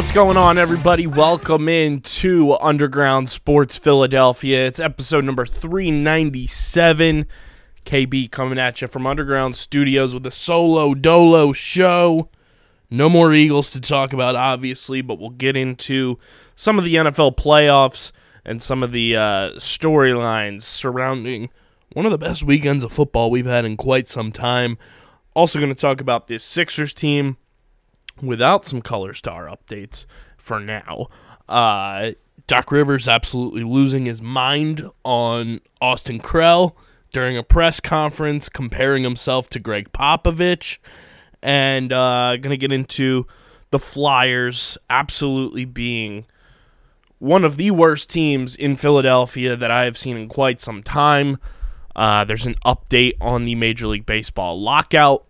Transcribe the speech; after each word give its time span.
What's 0.00 0.12
going 0.12 0.38
on, 0.38 0.56
everybody? 0.56 1.06
Welcome 1.06 1.68
in 1.68 2.00
to 2.00 2.56
Underground 2.58 3.28
Sports 3.28 3.76
Philadelphia. 3.76 4.66
It's 4.66 4.80
episode 4.80 5.26
number 5.26 5.44
397. 5.44 7.26
KB 7.84 8.30
coming 8.30 8.58
at 8.58 8.80
you 8.80 8.88
from 8.88 9.06
Underground 9.06 9.56
Studios 9.56 10.14
with 10.14 10.24
a 10.24 10.30
solo 10.30 10.94
dolo 10.94 11.52
show. 11.52 12.30
No 12.88 13.10
more 13.10 13.34
Eagles 13.34 13.72
to 13.72 13.80
talk 13.82 14.14
about, 14.14 14.36
obviously, 14.36 15.02
but 15.02 15.18
we'll 15.18 15.28
get 15.28 15.54
into 15.54 16.18
some 16.56 16.78
of 16.78 16.86
the 16.86 16.94
NFL 16.94 17.36
playoffs 17.36 18.10
and 18.42 18.62
some 18.62 18.82
of 18.82 18.92
the 18.92 19.14
uh, 19.14 19.50
storylines 19.58 20.62
surrounding 20.62 21.50
one 21.92 22.06
of 22.06 22.10
the 22.10 22.16
best 22.16 22.42
weekends 22.42 22.82
of 22.82 22.90
football 22.90 23.30
we've 23.30 23.44
had 23.44 23.66
in 23.66 23.76
quite 23.76 24.08
some 24.08 24.32
time. 24.32 24.78
Also, 25.34 25.58
going 25.58 25.70
to 25.70 25.78
talk 25.78 26.00
about 26.00 26.26
this 26.26 26.42
Sixers 26.42 26.94
team 26.94 27.36
without 28.22 28.64
some 28.64 28.82
color 28.82 29.14
star 29.14 29.46
updates 29.46 30.06
for 30.36 30.60
now. 30.60 31.08
Uh, 31.48 32.12
Doc 32.46 32.72
Rivers 32.72 33.06
absolutely 33.06 33.62
losing 33.62 34.06
his 34.06 34.20
mind 34.20 34.88
on 35.04 35.60
Austin 35.80 36.18
Krell 36.20 36.74
during 37.12 37.36
a 37.36 37.42
press 37.42 37.80
conference, 37.80 38.48
comparing 38.48 39.02
himself 39.02 39.48
to 39.50 39.58
Gregg 39.58 39.92
Popovich, 39.92 40.78
and 41.42 41.92
uh, 41.92 42.36
going 42.36 42.50
to 42.50 42.56
get 42.56 42.72
into 42.72 43.26
the 43.70 43.78
Flyers 43.78 44.76
absolutely 44.88 45.64
being 45.64 46.26
one 47.18 47.44
of 47.44 47.56
the 47.56 47.70
worst 47.70 48.10
teams 48.10 48.56
in 48.56 48.76
Philadelphia 48.76 49.54
that 49.54 49.70
I 49.70 49.84
have 49.84 49.98
seen 49.98 50.16
in 50.16 50.28
quite 50.28 50.60
some 50.60 50.82
time. 50.82 51.38
Uh, 51.94 52.24
there's 52.24 52.46
an 52.46 52.56
update 52.64 53.14
on 53.20 53.44
the 53.44 53.54
Major 53.54 53.86
League 53.86 54.06
Baseball 54.06 54.60
lockout, 54.60 55.24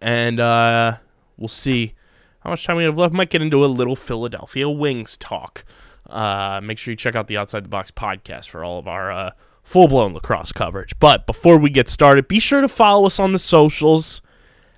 and 0.00 0.40
uh, 0.40 0.96
we'll 1.36 1.48
see 1.48 1.94
how 2.40 2.50
much 2.50 2.64
time 2.64 2.76
we 2.76 2.84
have 2.84 2.98
left. 2.98 3.14
Might 3.14 3.30
get 3.30 3.42
into 3.42 3.64
a 3.64 3.66
little 3.66 3.96
Philadelphia 3.96 4.68
Wings 4.68 5.16
talk. 5.16 5.64
Uh, 6.08 6.60
make 6.62 6.78
sure 6.78 6.92
you 6.92 6.96
check 6.96 7.14
out 7.14 7.28
the 7.28 7.36
Outside 7.36 7.64
the 7.64 7.68
Box 7.68 7.90
podcast 7.90 8.48
for 8.48 8.64
all 8.64 8.78
of 8.78 8.88
our 8.88 9.10
uh, 9.10 9.30
full 9.62 9.88
blown 9.88 10.14
lacrosse 10.14 10.52
coverage. 10.52 10.98
But 10.98 11.26
before 11.26 11.58
we 11.58 11.70
get 11.70 11.88
started, 11.88 12.28
be 12.28 12.40
sure 12.40 12.60
to 12.60 12.68
follow 12.68 13.06
us 13.06 13.18
on 13.18 13.32
the 13.32 13.38
socials 13.38 14.20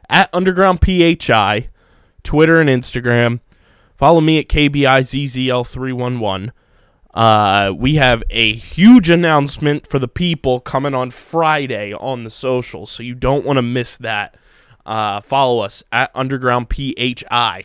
at 0.09 0.31
Underground 0.33 0.81
PHI, 0.81 1.69
Twitter 2.23 2.61
and 2.61 2.71
Instagram. 2.71 3.41
Follow 3.97 4.21
me 4.21 4.39
at 4.39 4.49
KBIZZL311. 4.49 6.51
Uh, 7.15 7.73
we 7.75 7.95
have 7.95 8.23
a 8.31 8.55
huge 8.55 9.09
announcement 9.09 9.87
for 9.87 10.01
the 10.01 10.09
people 10.09 10.61
coming 10.61 10.95
on 10.95 11.13
Friday 11.13 11.95
on 11.95 12.25
the 12.25 12.31
socials, 12.31 12.91
so 12.91 13.05
you 13.05 13.15
don't 13.15 13.45
want 13.45 13.57
to 13.57 13.63
miss 13.63 13.97
that. 13.97 14.37
Uh, 14.87 15.21
follow 15.21 15.61
us 15.61 15.83
at 15.93 16.11
Underground 16.15 16.69
PHI. 16.71 17.65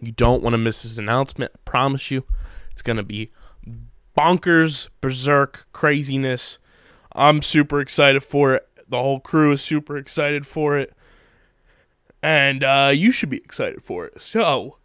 You 0.00 0.12
don't 0.12 0.42
want 0.42 0.54
to 0.54 0.58
miss 0.58 0.82
this 0.82 0.98
announcement. 0.98 1.52
I 1.54 1.58
promise 1.64 2.10
you, 2.10 2.24
it's 2.70 2.82
going 2.82 2.96
to 2.96 3.02
be 3.02 3.30
bonkers, 4.16 4.88
berserk 5.00 5.66
craziness. 5.72 6.58
I'm 7.12 7.42
super 7.42 7.80
excited 7.80 8.22
for 8.22 8.54
it. 8.54 8.68
The 8.88 8.98
whole 8.98 9.20
crew 9.20 9.52
is 9.52 9.62
super 9.62 9.96
excited 9.96 10.46
for 10.46 10.78
it. 10.78 10.94
And 12.22 12.64
uh, 12.64 12.90
you 12.94 13.12
should 13.12 13.28
be 13.28 13.36
excited 13.36 13.82
for 13.82 14.06
it. 14.06 14.20
So, 14.20 14.76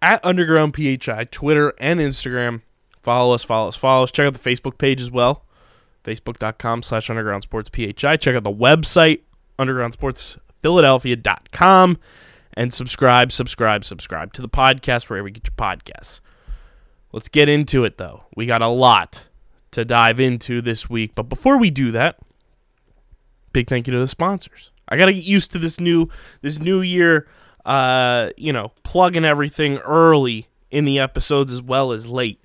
at 0.00 0.24
Underground 0.24 0.74
PHI, 0.74 1.24
Twitter 1.30 1.74
and 1.78 2.00
Instagram. 2.00 2.62
Follow 3.02 3.34
us, 3.34 3.42
follow 3.42 3.68
us, 3.68 3.76
follow 3.76 4.04
us. 4.04 4.12
Check 4.12 4.26
out 4.26 4.34
the 4.34 4.50
Facebook 4.50 4.78
page 4.78 5.00
as 5.00 5.10
well. 5.10 5.44
Facebook.com 6.04 6.82
slash 6.82 7.10
Underground 7.10 7.42
Sports 7.42 7.70
PHI. 7.74 8.16
Check 8.16 8.34
out 8.34 8.44
the 8.44 8.50
website, 8.50 9.20
undergroundsportsphiladelphia.com. 9.60 11.98
And 12.54 12.74
subscribe, 12.74 13.30
subscribe, 13.30 13.84
subscribe 13.84 14.32
to 14.32 14.42
the 14.42 14.48
podcast 14.48 15.08
wherever 15.08 15.28
you 15.28 15.34
get 15.34 15.46
your 15.46 15.54
podcasts. 15.56 16.18
Let's 17.12 17.28
get 17.28 17.48
into 17.48 17.84
it, 17.84 17.96
though. 17.96 18.24
We 18.34 18.46
got 18.46 18.62
a 18.62 18.68
lot 18.68 19.28
to 19.70 19.84
dive 19.84 20.18
into 20.18 20.60
this 20.60 20.90
week. 20.90 21.14
But 21.14 21.22
before 21.24 21.58
we 21.58 21.70
do 21.70 21.92
that, 21.92 22.18
big 23.52 23.68
thank 23.68 23.86
you 23.86 23.92
to 23.92 24.00
the 24.00 24.08
sponsors. 24.08 24.72
I 24.88 24.96
got 24.96 25.06
to 25.06 25.12
get 25.12 25.24
used 25.24 25.52
to 25.52 25.60
this 25.60 25.78
new 25.78 26.08
this 26.42 26.58
new 26.58 26.80
year 26.80 27.28
uh, 27.64 28.30
you 28.36 28.52
know, 28.52 28.72
plugging 28.82 29.24
everything 29.24 29.78
early 29.78 30.48
in 30.70 30.84
the 30.84 30.98
episodes 30.98 31.52
as 31.52 31.62
well 31.62 31.92
as 31.92 32.06
late. 32.06 32.40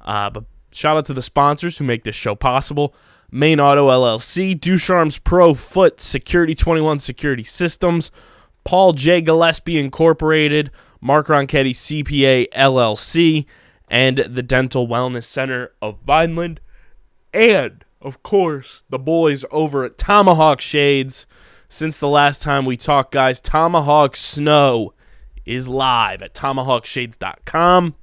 Uh, 0.00 0.30
but 0.30 0.44
shout 0.70 0.96
out 0.96 1.06
to 1.06 1.14
the 1.14 1.22
sponsors 1.22 1.78
who 1.78 1.84
make 1.84 2.04
this 2.04 2.14
show 2.14 2.34
possible. 2.34 2.94
Main 3.32 3.60
Auto 3.60 3.88
LLC, 3.88 4.58
Ducharme's 4.58 5.18
Pro 5.18 5.54
Foot 5.54 6.00
Security 6.00 6.54
21 6.54 6.98
Security 6.98 7.44
Systems, 7.44 8.10
Paul 8.64 8.92
J. 8.92 9.20
Gillespie 9.20 9.78
Incorporated, 9.78 10.70
Mark 11.00 11.28
Ronchetti 11.28 11.70
CPA 11.70 12.48
LLC, 12.50 13.46
and 13.88 14.18
the 14.18 14.42
Dental 14.42 14.86
Wellness 14.86 15.24
Center 15.24 15.72
of 15.80 15.98
Vineland. 16.04 16.60
And, 17.32 17.84
of 18.00 18.22
course, 18.22 18.82
the 18.90 18.98
boys 18.98 19.44
over 19.50 19.84
at 19.84 19.98
Tomahawk 19.98 20.60
Shades. 20.60 21.26
Since 21.68 22.00
the 22.00 22.08
last 22.08 22.42
time 22.42 22.64
we 22.64 22.76
talked, 22.76 23.12
guys, 23.12 23.40
Tomahawk 23.40 24.16
Snow 24.16 24.92
is 25.46 25.68
live 25.68 26.20
at 26.20 26.34
tomahawkshades.com. 26.34 27.94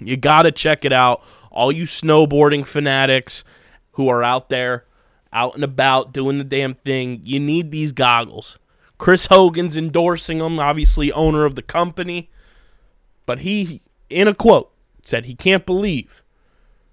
You 0.00 0.16
got 0.16 0.42
to 0.42 0.52
check 0.52 0.84
it 0.84 0.92
out. 0.92 1.22
All 1.50 1.72
you 1.72 1.84
snowboarding 1.84 2.66
fanatics 2.66 3.44
who 3.94 4.08
are 4.08 4.22
out 4.22 4.48
there, 4.48 4.84
out 5.32 5.54
and 5.54 5.64
about, 5.64 6.12
doing 6.12 6.38
the 6.38 6.44
damn 6.44 6.74
thing, 6.74 7.20
you 7.24 7.40
need 7.40 7.70
these 7.70 7.92
goggles. 7.92 8.58
Chris 8.98 9.26
Hogan's 9.26 9.76
endorsing 9.76 10.38
them, 10.38 10.60
obviously, 10.60 11.10
owner 11.12 11.44
of 11.44 11.54
the 11.54 11.62
company. 11.62 12.30
But 13.26 13.40
he, 13.40 13.82
in 14.08 14.28
a 14.28 14.34
quote, 14.34 14.72
said 15.02 15.24
he 15.24 15.34
can't 15.34 15.66
believe 15.66 16.22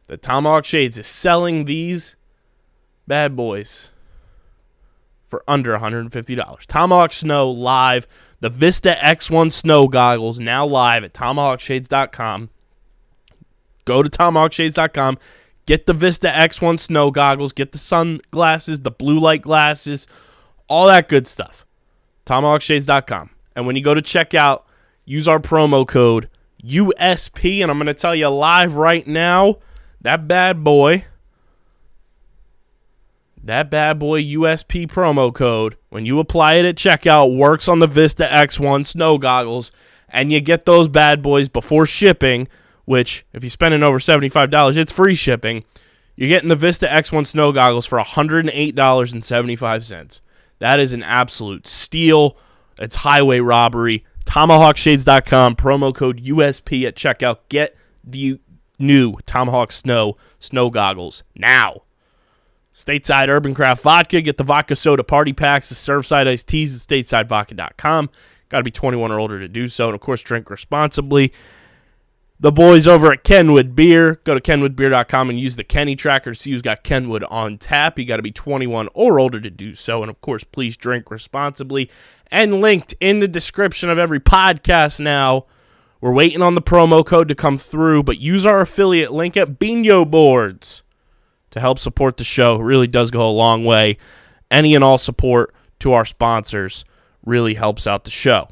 that 0.07 0.21
Tomahawk 0.21 0.65
Shades 0.65 0.97
is 0.97 1.07
selling 1.07 1.65
these 1.65 2.15
bad 3.07 3.35
boys 3.35 3.91
for 5.25 5.43
under 5.47 5.77
$150. 5.77 6.65
Tomahawk 6.65 7.13
Snow 7.13 7.49
live. 7.49 8.07
The 8.41 8.49
Vista 8.49 8.97
X1 8.99 9.51
Snow 9.51 9.87
goggles 9.87 10.39
now 10.39 10.65
live 10.65 11.03
at 11.03 11.13
tomahawkshades.com. 11.13 12.49
Go 13.85 14.03
to 14.03 14.09
tomahawkshades.com. 14.09 15.17
Get 15.65 15.85
the 15.85 15.93
Vista 15.93 16.27
X1 16.27 16.79
Snow 16.79 17.11
goggles. 17.11 17.53
Get 17.53 17.71
the 17.71 17.77
sunglasses, 17.77 18.81
the 18.81 18.91
blue 18.91 19.19
light 19.19 19.41
glasses, 19.41 20.07
all 20.67 20.87
that 20.87 21.07
good 21.07 21.27
stuff. 21.27 21.65
Tomahawkshades.com. 22.25 23.29
And 23.55 23.67
when 23.67 23.75
you 23.75 23.83
go 23.83 23.93
to 23.93 24.01
checkout, 24.01 24.63
use 25.05 25.27
our 25.27 25.39
promo 25.39 25.87
code 25.87 26.29
USP. 26.63 27.61
And 27.61 27.69
I'm 27.69 27.77
going 27.77 27.87
to 27.87 27.93
tell 27.93 28.15
you 28.15 28.29
live 28.29 28.75
right 28.75 29.05
now 29.05 29.57
that 30.01 30.27
bad 30.27 30.63
boy 30.63 31.05
that 33.43 33.71
bad 33.71 33.97
boy 33.97 34.21
USP 34.21 34.87
promo 34.87 35.33
code, 35.33 35.75
when 35.89 36.05
you 36.05 36.19
apply 36.19 36.55
it 36.55 36.65
at 36.65 36.75
checkout, 36.75 37.35
works 37.35 37.67
on 37.67 37.79
the 37.79 37.87
Vista 37.87 38.25
X1 38.25 38.85
snow 38.85 39.17
goggles, 39.17 39.71
and 40.09 40.31
you 40.31 40.39
get 40.39 40.65
those 40.65 40.87
bad 40.87 41.21
boys 41.23 41.49
before 41.49 41.85
shipping, 41.85 42.47
which, 42.85 43.25
if 43.33 43.43
you're 43.43 43.49
spending 43.49 43.83
over 43.83 43.99
$75, 43.99 44.77
it's 44.77 44.91
free 44.91 45.15
shipping. 45.15 45.63
You're 46.15 46.29
getting 46.29 46.49
the 46.49 46.55
Vista 46.55 46.87
X1 46.87 47.27
snow 47.27 47.51
goggles 47.51 47.85
for 47.85 47.99
$108.75. 47.99 50.21
That 50.59 50.79
is 50.79 50.93
an 50.93 51.03
absolute 51.03 51.67
steal. 51.67 52.37
It's 52.77 52.95
highway 52.97 53.39
robbery. 53.39 54.05
TomahawkShades.com, 54.25 55.55
promo 55.55 55.93
code 55.93 56.23
USP 56.23 56.87
at 56.87 56.95
checkout. 56.95 57.37
Get 57.49 57.75
the 58.03 58.39
new 58.77 59.17
Tomahawk 59.25 59.71
Snow 59.71 60.17
snow 60.39 60.69
goggles 60.69 61.23
now. 61.35 61.81
Stateside 62.75 63.27
Urban 63.27 63.53
Craft 63.53 63.83
Vodka. 63.83 64.21
Get 64.21 64.37
the 64.37 64.43
vodka 64.43 64.75
soda 64.75 65.03
party 65.03 65.33
packs, 65.33 65.69
the 65.69 65.75
Surfside 65.75 66.27
iced 66.27 66.47
teas 66.47 66.73
at 66.73 66.87
statesidevodka.com. 66.87 68.09
Got 68.49 68.57
to 68.57 68.63
be 68.63 68.71
21 68.71 69.11
or 69.11 69.19
older 69.19 69.39
to 69.39 69.47
do 69.47 69.67
so. 69.67 69.87
And 69.87 69.95
of 69.95 70.01
course, 70.01 70.21
drink 70.21 70.49
responsibly. 70.49 71.33
The 72.41 72.51
boys 72.51 72.87
over 72.87 73.11
at 73.13 73.23
Kenwood 73.23 73.75
Beer. 73.75 74.19
Go 74.23 74.33
to 74.33 74.41
kenwoodbeer.com 74.41 75.29
and 75.29 75.39
use 75.39 75.55
the 75.55 75.63
Kenny 75.63 75.95
tracker 75.95 76.33
to 76.33 76.39
see 76.39 76.51
who's 76.51 76.63
got 76.63 76.83
Kenwood 76.83 77.23
on 77.25 77.59
tap. 77.59 77.99
You 77.99 78.05
got 78.05 78.17
to 78.17 78.23
be 78.23 78.31
21 78.31 78.89
or 78.95 79.19
older 79.19 79.39
to 79.39 79.49
do 79.49 79.75
so. 79.75 80.01
And 80.01 80.09
of 80.09 80.19
course, 80.21 80.43
please 80.43 80.75
drink 80.75 81.11
responsibly. 81.11 81.89
And 82.31 82.59
linked 82.59 82.95
in 82.99 83.19
the 83.19 83.27
description 83.27 83.89
of 83.89 83.99
every 83.99 84.19
podcast 84.19 84.99
now. 84.99 85.45
We're 86.01 86.13
waiting 86.13 86.41
on 86.41 86.55
the 86.55 86.63
promo 86.63 87.05
code 87.05 87.27
to 87.27 87.35
come 87.35 87.59
through, 87.59 88.03
but 88.03 88.19
use 88.19 88.43
our 88.43 88.61
affiliate 88.61 89.13
link 89.13 89.37
at 89.37 89.59
Bino 89.59 90.03
Boards 90.03 90.81
to 91.51 91.59
help 91.59 91.77
support 91.77 92.17
the 92.17 92.23
show. 92.23 92.55
It 92.55 92.63
really 92.63 92.87
does 92.87 93.11
go 93.11 93.29
a 93.29 93.31
long 93.31 93.65
way. 93.65 93.97
Any 94.49 94.73
and 94.73 94.83
all 94.83 94.97
support 94.97 95.53
to 95.79 95.93
our 95.93 96.05
sponsors 96.05 96.85
really 97.23 97.53
helps 97.53 97.85
out 97.85 98.03
the 98.03 98.09
show. 98.09 98.47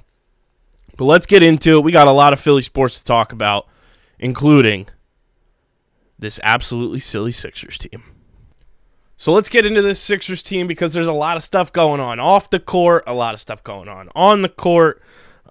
But 0.96 1.06
let's 1.06 1.26
get 1.26 1.42
into 1.42 1.78
it. 1.78 1.84
We 1.84 1.92
got 1.92 2.08
a 2.08 2.12
lot 2.12 2.34
of 2.34 2.40
Philly 2.40 2.62
sports 2.62 3.00
to 3.00 3.06
talk 3.06 3.32
about, 3.32 3.68
including 4.20 4.88
this 6.18 6.40
absolutely 6.44 7.00
silly 7.00 7.32
Sixers 7.32 7.78
team. 7.78 8.04
So 9.16 9.34
let's 9.34 9.50
get 9.50 9.66
into 9.66 9.82
this 9.82 10.00
Sixers 10.00 10.42
team 10.42 10.68
because 10.68 10.94
there's 10.94 11.08
a 11.08 11.14
lot 11.14 11.38
of 11.38 11.44
stuff 11.44 11.74
going 11.74 12.00
on 12.00 12.20
off 12.20 12.50
the 12.50 12.60
court, 12.60 13.04
a 13.06 13.14
lot 13.14 13.34
of 13.34 13.42
stuff 13.42 13.64
going 13.64 13.90
on 13.90 14.10
on 14.16 14.42
the 14.44 14.50
court. 14.50 15.02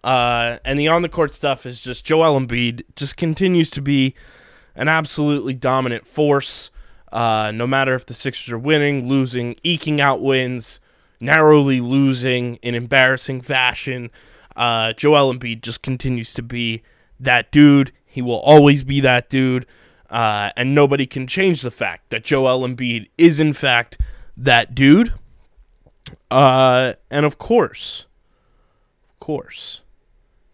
Uh, 0.03 0.59
and 0.65 0.79
the 0.79 0.89
on 0.89 1.03
the 1.03 1.09
court 1.09 1.35
stuff 1.35 1.67
is 1.67 1.81
just 1.81 2.05
Joel 2.05 2.39
Embiid 2.41 2.85
just 2.97 3.17
continues 3.17 3.69
to 3.71 3.83
be 3.83 4.15
an 4.75 4.89
absolutely 4.89 5.55
dominant 5.55 6.07
force. 6.07 6.71
Uh, 7.13 7.51
no 7.55 7.67
matter 7.67 7.95
if 7.95 8.07
the 8.07 8.15
Sixers 8.15 8.53
are 8.53 8.59
winning, 8.59 9.09
losing, 9.09 9.57
eking 9.63 10.01
out 10.01 10.23
wins, 10.23 10.81
narrowly 11.21 11.81
losing 11.81 12.57
in 12.57 12.75
embarrassing 12.75 13.41
fashion, 13.41 14.11
uh, 14.57 14.93
Joel 14.93 15.35
Embiid 15.35 15.63
just 15.63 15.83
continues 15.83 16.33
to 16.35 16.43
be 16.43 16.83
that 17.21 17.51
dude. 17.51 17.93
He 18.19 18.23
will 18.23 18.41
always 18.41 18.83
be 18.83 18.99
that 19.03 19.31
dude. 19.31 19.65
Uh, 20.11 20.51
and 20.57 20.75
nobody 20.75 21.07
can 21.07 21.29
change 21.29 21.63
the 21.63 21.71
fact 21.71 22.11
that 22.11 22.25
Joel 22.25 22.67
Embiid 22.67 23.09
is, 23.17 23.39
in 23.39 23.53
fact, 23.53 23.97
that 24.37 24.75
dude. 24.75 25.13
Uh, 26.29 26.95
and 27.13 27.25
of 27.25 27.39
course, 27.39 28.07
of 29.09 29.21
course, 29.21 29.83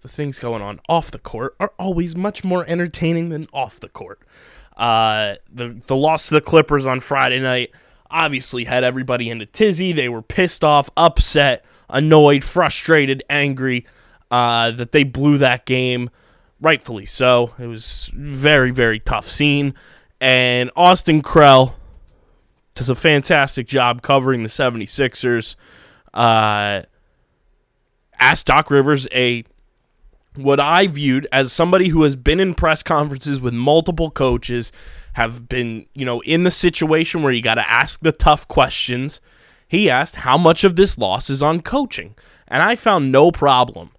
the 0.03 0.09
things 0.09 0.39
going 0.39 0.61
on 0.61 0.79
off 0.91 1.11
the 1.11 1.19
court 1.19 1.57
are 1.59 1.73
always 1.79 2.15
much 2.15 2.45
more 2.45 2.67
entertaining 2.69 3.31
than 3.31 3.49
off 3.55 3.81
the 3.81 3.89
court. 3.89 4.21
Uh, 4.77 5.37
the 5.51 5.81
the 5.87 5.97
loss 5.97 6.29
to 6.29 6.35
the 6.35 6.43
Clippers 6.43 6.85
on 6.85 7.01
Friday 7.01 7.41
night 7.41 7.71
obviously 8.11 8.65
had 8.65 8.85
everybody 8.85 9.31
in 9.31 9.41
a 9.41 9.47
tizzy. 9.47 9.91
They 9.91 10.11
were 10.11 10.21
pissed 10.21 10.63
off, 10.63 10.91
upset, 10.99 11.65
annoyed, 11.89 12.45
frustrated, 12.45 13.23
angry 13.31 13.87
uh, 14.31 14.71
that 14.73 14.93
they 14.93 15.05
blew 15.05 15.39
that 15.39 15.65
game. 15.65 16.11
Rightfully 16.61 17.05
so. 17.05 17.53
It 17.59 17.67
was 17.67 18.11
very 18.15 18.71
very 18.71 19.01
tough 19.01 19.29
scene, 19.29 19.75
and 20.21 20.71
Austin 20.77 21.23
Krell 21.23 21.75
does 22.75 22.91
a 22.91 22.95
fantastic 22.95 23.67
job 23.67 24.03
covering 24.03 24.43
the 24.43 24.49
76ers. 24.49 25.57
Uh, 26.13 26.83
asked 28.19 28.47
Doc 28.47 28.71
Rivers 28.71 29.07
a 29.13 29.45
what 30.37 30.59
I 30.59 30.87
viewed 30.87 31.29
as 31.31 31.53
somebody 31.53 31.89
who 31.89 32.03
has 32.03 32.17
been 32.17 32.41
in 32.41 32.55
press 32.55 32.83
conferences 32.83 33.41
with 33.41 33.55
multiple 33.55 34.11
coaches, 34.11 34.73
have 35.15 35.49
been, 35.49 35.87
you 35.95 36.05
know, 36.05 36.21
in 36.23 36.43
the 36.43 36.51
situation 36.51 37.23
where 37.23 37.33
you 37.33 37.41
got 37.41 37.55
to 37.55 37.71
ask 37.71 38.01
the 38.01 38.13
tough 38.13 38.49
questions. 38.49 39.21
He 39.69 39.89
asked 39.89 40.17
how 40.17 40.37
much 40.37 40.65
of 40.65 40.77
this 40.77 40.99
loss 40.99 41.31
is 41.31 41.41
on 41.41 41.61
coaching. 41.61 42.17
And 42.49 42.63
I 42.63 42.75
found 42.75 43.13
no 43.13 43.31
problem 43.31 43.91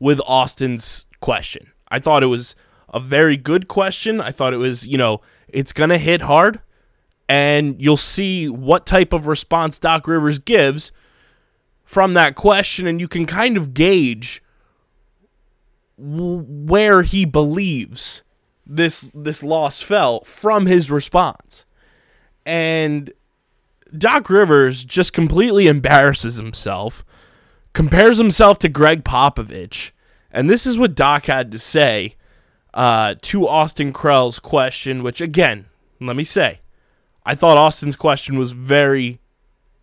with 0.00 0.20
Austin's 0.26 1.06
question. 1.20 1.70
I 1.88 1.98
thought 1.98 2.22
it 2.22 2.26
was 2.26 2.54
a 2.92 3.00
very 3.00 3.36
good 3.36 3.68
question. 3.68 4.20
I 4.20 4.30
thought 4.30 4.54
it 4.54 4.58
was, 4.58 4.86
you 4.86 4.98
know, 4.98 5.20
it's 5.48 5.72
going 5.72 5.90
to 5.90 5.98
hit 5.98 6.22
hard 6.22 6.60
and 7.28 7.80
you'll 7.80 7.96
see 7.96 8.48
what 8.48 8.86
type 8.86 9.12
of 9.12 9.26
response 9.26 9.78
Doc 9.78 10.06
Rivers 10.06 10.38
gives 10.38 10.92
from 11.84 12.14
that 12.14 12.34
question 12.34 12.86
and 12.86 13.00
you 13.00 13.08
can 13.08 13.26
kind 13.26 13.56
of 13.56 13.74
gauge 13.74 14.42
where 15.96 17.02
he 17.02 17.24
believes 17.24 18.22
this 18.66 19.10
this 19.14 19.42
loss 19.42 19.80
fell 19.82 20.22
from 20.24 20.66
his 20.66 20.90
response. 20.90 21.64
And 22.46 23.12
Doc 23.96 24.28
Rivers 24.28 24.84
just 24.84 25.12
completely 25.12 25.68
embarrasses 25.68 26.36
himself, 26.36 27.04
compares 27.72 28.18
himself 28.18 28.58
to 28.60 28.68
Gregg 28.68 29.04
Popovich, 29.04 29.92
and 30.34 30.50
this 30.50 30.66
is 30.66 30.76
what 30.76 30.96
Doc 30.96 31.26
had 31.26 31.52
to 31.52 31.58
say 31.58 32.16
uh, 32.74 33.14
to 33.22 33.48
Austin 33.48 33.92
Krell's 33.92 34.40
question. 34.40 35.02
Which 35.02 35.20
again, 35.20 35.66
let 36.00 36.16
me 36.16 36.24
say, 36.24 36.60
I 37.24 37.34
thought 37.34 37.56
Austin's 37.56 37.96
question 37.96 38.36
was 38.36 38.52
very 38.52 39.20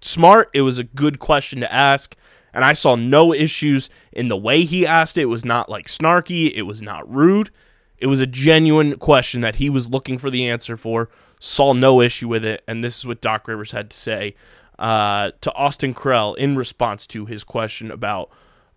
smart. 0.02 0.50
It 0.54 0.62
was 0.62 0.78
a 0.78 0.84
good 0.84 1.20
question 1.20 1.62
to 1.62 1.74
ask. 1.74 2.16
And 2.54 2.66
I 2.66 2.74
saw 2.74 2.96
no 2.96 3.34
issues 3.34 3.90
in 4.12 4.28
the 4.28 4.36
way 4.36 4.64
he 4.64 4.86
asked 4.86 5.18
it. 5.18 5.22
It 5.22 5.26
was 5.26 5.46
not 5.46 5.70
like 5.70 5.88
snarky. 5.88 6.52
It 6.54 6.64
was 6.64 6.84
not 6.84 7.10
rude. 7.10 7.50
It 7.98 8.08
was 8.08 8.20
a 8.20 8.28
genuine 8.28 8.98
question 8.98 9.40
that 9.42 9.56
he 9.56 9.70
was 9.70 9.90
looking 9.90 10.18
for 10.18 10.30
the 10.30 10.50
answer 10.50 10.76
for. 10.76 11.10
Saw 11.40 11.72
no 11.72 12.02
issue 12.02 12.28
with 12.28 12.44
it. 12.44 12.62
And 12.68 12.84
this 12.84 13.00
is 13.00 13.08
what 13.08 13.22
Doc 13.22 13.48
Rivers 13.48 13.72
had 13.72 13.90
to 13.92 13.98
say 13.98 14.36
uh, 14.78 15.32
to 15.40 15.54
Austin 15.54 15.94
Krell 15.94 16.36
in 16.36 16.58
response 16.58 17.08
to 17.08 17.26
his 17.26 17.46
question 17.46 17.90
about 17.90 18.30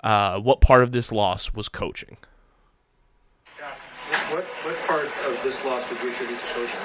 uh, 0.05 0.39
what 0.39 0.61
part 0.61 0.83
of 0.83 0.93
this 0.93 1.11
loss 1.11 1.53
was 1.55 1.69
coaching. 1.69 2.19
What, 4.31 4.45
what 4.45 4.77
part 4.87 5.09
of 5.27 5.43
this 5.43 5.65
loss 5.65 5.89
would 5.89 6.01
you 6.03 6.11
attribute 6.11 6.39
to 6.39 6.47
coaching? 6.55 6.81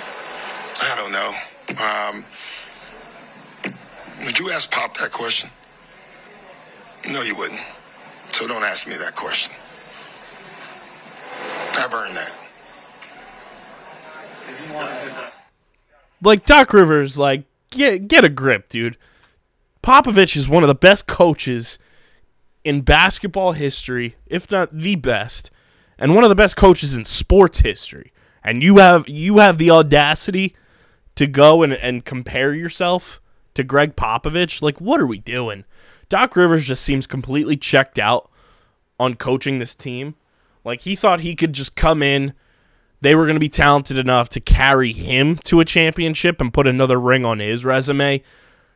I 0.82 0.96
don't 0.96 1.12
know. 1.12 1.36
Um, 1.84 2.26
would 4.26 4.40
you 4.40 4.50
ask 4.52 4.72
Pop 4.72 4.98
that 4.98 5.12
question? 5.12 5.50
No, 7.10 7.22
you 7.22 7.36
wouldn't. 7.36 7.60
So 8.30 8.48
don't 8.48 8.64
ask 8.64 8.88
me 8.88 8.96
that 8.96 9.16
question. 9.16 9.54
I've 11.74 11.94
earned 11.94 12.16
that. 12.16 12.32
like 16.22 16.46
Doc 16.46 16.72
Rivers, 16.74 17.18
like 17.18 17.44
get 17.70 18.08
get 18.08 18.24
a 18.24 18.30
grip, 18.30 18.70
dude. 18.70 18.98
Popovich 19.84 20.38
is 20.38 20.48
one 20.48 20.64
of 20.64 20.68
the 20.68 20.76
best 20.76 21.06
coaches 21.08 21.80
in 22.70 22.82
basketball 22.82 23.54
history, 23.54 24.16
if 24.28 24.52
not 24.52 24.70
the 24.72 24.96
best, 24.96 25.50
and 25.98 26.14
one 26.14 26.24
of 26.24 26.30
the 26.30 26.36
best 26.36 26.56
coaches 26.56 26.94
in 26.94 27.04
sports 27.04 27.62
history. 27.62 28.14
And 28.44 28.62
you 28.62 28.78
have 28.78 29.10
you 29.10 29.40
have 29.40 29.58
the 29.58 29.72
audacity 29.72 30.56
to 31.16 31.26
go 31.26 31.64
and, 31.64 31.74
and 31.74 32.06
compare 32.06 32.54
yourself 32.54 33.20
to 33.56 33.64
Gregg 33.64 33.96
Popovich. 33.96 34.62
Like, 34.62 34.80
what 34.80 35.02
are 35.02 35.08
we 35.08 35.18
doing? 35.18 35.66
Doc 36.10 36.36
Rivers 36.36 36.64
just 36.64 36.84
seems 36.84 37.08
completely 37.08 37.58
checked 37.58 37.98
out 37.98 38.30
on 39.00 39.16
coaching 39.16 39.58
this 39.58 39.74
team. 39.74 40.14
Like 40.64 40.82
he 40.82 40.96
thought 40.96 41.22
he 41.22 41.36
could 41.36 41.54
just 41.54 41.76
come 41.76 42.04
in, 42.04 42.34
they 43.02 43.16
were 43.16 43.26
going 43.26 43.36
to 43.36 43.40
be 43.40 43.50
talented 43.50 43.98
enough 43.98 44.30
to 44.30 44.40
carry 44.40 44.94
him 44.94 45.38
to 45.46 45.60
a 45.60 45.66
championship 45.66 46.40
and 46.40 46.54
put 46.54 46.68
another 46.68 47.00
ring 47.00 47.26
on 47.26 47.40
his 47.40 47.66
resume. 47.66 48.22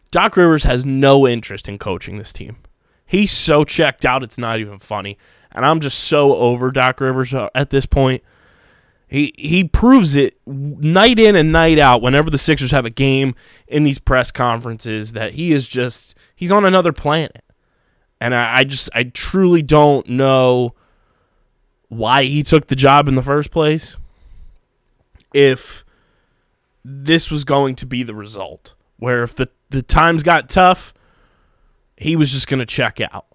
Doc 0.10 0.36
Rivers 0.36 0.64
has 0.64 0.84
no 0.84 1.28
interest 1.28 1.70
in 1.70 1.78
coaching 1.78 2.18
this 2.18 2.34
team. 2.34 2.58
He's 3.06 3.32
so 3.32 3.64
checked 3.64 4.06
out, 4.06 4.24
it's 4.24 4.38
not 4.38 4.60
even 4.60 4.80
funny. 4.80 5.18
And 5.52 5.66
I'm 5.66 5.80
just 5.80 6.00
so 6.00 6.36
over 6.36 6.72
Doc 6.72 7.00
Rivers 7.00 7.34
uh, 7.34 7.50
at 7.54 7.70
this 7.70 7.86
point. 7.86 8.24
He 9.08 9.34
he 9.38 9.64
proves 9.64 10.16
it 10.16 10.40
night 10.48 11.20
in 11.20 11.36
and 11.36 11.52
night 11.52 11.78
out 11.78 12.02
whenever 12.02 12.32
the 12.32 12.38
Sixers 12.38 12.72
have 12.72 12.86
a 12.86 12.90
game 12.90 13.36
in 13.68 13.84
these 13.84 14.00
press 14.00 14.32
conferences 14.32 15.14
that 15.14 15.34
he 15.34 15.52
is 15.52 15.68
just 15.68 16.16
he's 16.36 16.52
on 16.52 16.66
another 16.66 16.92
planet. 16.92 17.44
And 18.20 18.34
I, 18.34 18.58
I 18.58 18.64
just 18.64 18.90
I 18.96 19.04
truly 19.04 19.62
don't 19.62 20.10
know 20.10 20.74
why 21.90 22.24
he 22.24 22.42
took 22.42 22.68
the 22.68 22.76
job 22.76 23.08
in 23.08 23.14
the 23.14 23.22
first 23.22 23.52
place 23.52 23.98
if 25.34 25.84
this 26.84 27.30
was 27.30 27.44
going 27.44 27.76
to 27.76 27.86
be 27.86 28.04
the 28.04 28.16
result. 28.16 28.74
Where 28.98 29.24
if 29.24 29.36
the, 29.36 29.50
the 29.70 29.82
times 29.82 30.24
got 30.24 30.50
tough, 30.50 30.94
he 32.04 32.16
was 32.16 32.32
just 32.32 32.48
going 32.48 32.60
to 32.60 32.66
check 32.66 33.00
out. 33.00 33.26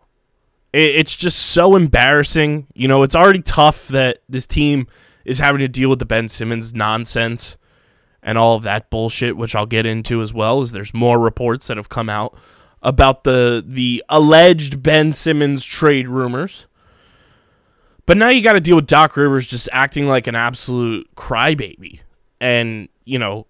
It, 0.72 0.96
it's 0.96 1.16
just 1.16 1.38
so 1.38 1.74
embarrassing. 1.74 2.66
You 2.74 2.88
know, 2.88 3.02
it's 3.02 3.16
already 3.16 3.42
tough 3.42 3.88
that 3.88 4.18
this 4.28 4.46
team 4.46 4.86
is 5.24 5.38
having 5.38 5.60
to 5.60 5.68
deal 5.68 5.88
with 5.88 5.98
the 5.98 6.06
Ben 6.06 6.28
Simmons 6.28 6.74
nonsense 6.74 7.56
and 8.22 8.36
all 8.36 8.56
of 8.56 8.62
that 8.64 8.90
bullshit, 8.90 9.36
which 9.36 9.54
I'll 9.54 9.66
get 9.66 9.86
into 9.86 10.20
as 10.20 10.34
well, 10.34 10.60
as 10.60 10.72
there's 10.72 10.92
more 10.92 11.18
reports 11.18 11.68
that 11.68 11.76
have 11.76 11.88
come 11.88 12.08
out 12.08 12.36
about 12.82 13.24
the 13.24 13.64
the 13.66 14.04
alleged 14.08 14.82
Ben 14.82 15.12
Simmons 15.12 15.64
trade 15.64 16.08
rumors. 16.08 16.66
But 18.06 18.16
now 18.16 18.28
you 18.28 18.42
got 18.42 18.54
to 18.54 18.60
deal 18.60 18.76
with 18.76 18.86
Doc 18.86 19.16
Rivers 19.16 19.46
just 19.46 19.68
acting 19.72 20.06
like 20.06 20.26
an 20.26 20.34
absolute 20.34 21.14
crybaby 21.14 22.00
and, 22.40 22.88
you 23.04 23.18
know, 23.18 23.46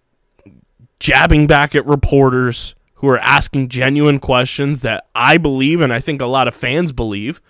jabbing 0.99 1.47
back 1.47 1.77
at 1.77 1.87
reporters 1.87 2.75
who 2.99 3.09
are 3.09 3.19
asking 3.19 3.69
genuine 3.69 4.19
questions 4.19 4.83
that 4.83 5.07
I 5.15 5.37
believe 5.37 5.81
and 5.81 5.93
I 5.93 6.01
think 6.01 6.21
a 6.21 6.27
lot 6.27 6.49
of 6.49 6.55
fans 6.55 6.93
believe 6.93 7.41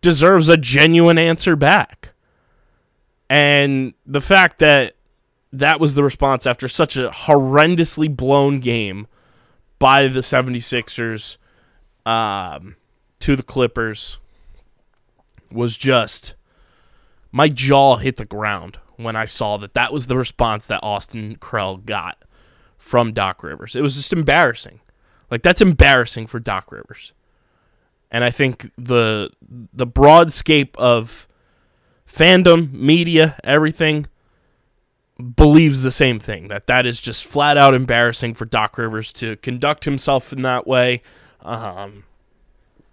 deserves 0.00 0.48
a 0.48 0.56
genuine 0.56 1.18
answer 1.18 1.56
back. 1.56 2.12
And 3.28 3.94
the 4.06 4.20
fact 4.20 4.60
that 4.60 4.94
that 5.52 5.80
was 5.80 5.94
the 5.94 6.04
response 6.04 6.46
after 6.46 6.68
such 6.68 6.96
a 6.96 7.08
horrendously 7.08 8.14
blown 8.14 8.60
game 8.60 9.08
by 9.78 10.06
the 10.06 10.20
76ers 10.20 11.36
um, 12.04 12.76
to 13.18 13.34
the 13.34 13.42
Clippers 13.42 14.18
was 15.50 15.76
just 15.76 16.34
my 17.32 17.48
jaw 17.48 17.96
hit 17.96 18.16
the 18.16 18.24
ground 18.24 18.78
when 18.96 19.16
I 19.16 19.24
saw 19.24 19.56
that 19.56 19.74
that 19.74 19.92
was 19.92 20.06
the 20.06 20.16
response 20.16 20.66
that 20.66 20.80
Austin 20.82 21.36
Krell 21.36 21.84
got 21.84 22.22
from 22.78 23.12
Doc 23.12 23.42
Rivers. 23.42 23.74
It 23.76 23.82
was 23.82 23.96
just 23.96 24.12
embarrassing. 24.12 24.80
Like 25.30 25.42
that's 25.42 25.60
embarrassing 25.60 26.26
for 26.26 26.38
Doc 26.38 26.70
Rivers. 26.70 27.12
And 28.10 28.22
I 28.24 28.30
think 28.30 28.70
the 28.78 29.30
the 29.72 29.86
broad 29.86 30.32
scape 30.32 30.76
of 30.78 31.26
fandom, 32.06 32.72
media, 32.72 33.36
everything 33.42 34.06
believes 35.34 35.82
the 35.82 35.90
same 35.90 36.20
thing 36.20 36.48
that 36.48 36.66
that 36.66 36.86
is 36.86 37.00
just 37.00 37.24
flat 37.24 37.56
out 37.56 37.74
embarrassing 37.74 38.34
for 38.34 38.44
Doc 38.44 38.78
Rivers 38.78 39.12
to 39.14 39.36
conduct 39.36 39.84
himself 39.84 40.32
in 40.32 40.42
that 40.42 40.66
way, 40.66 41.02
um, 41.40 42.04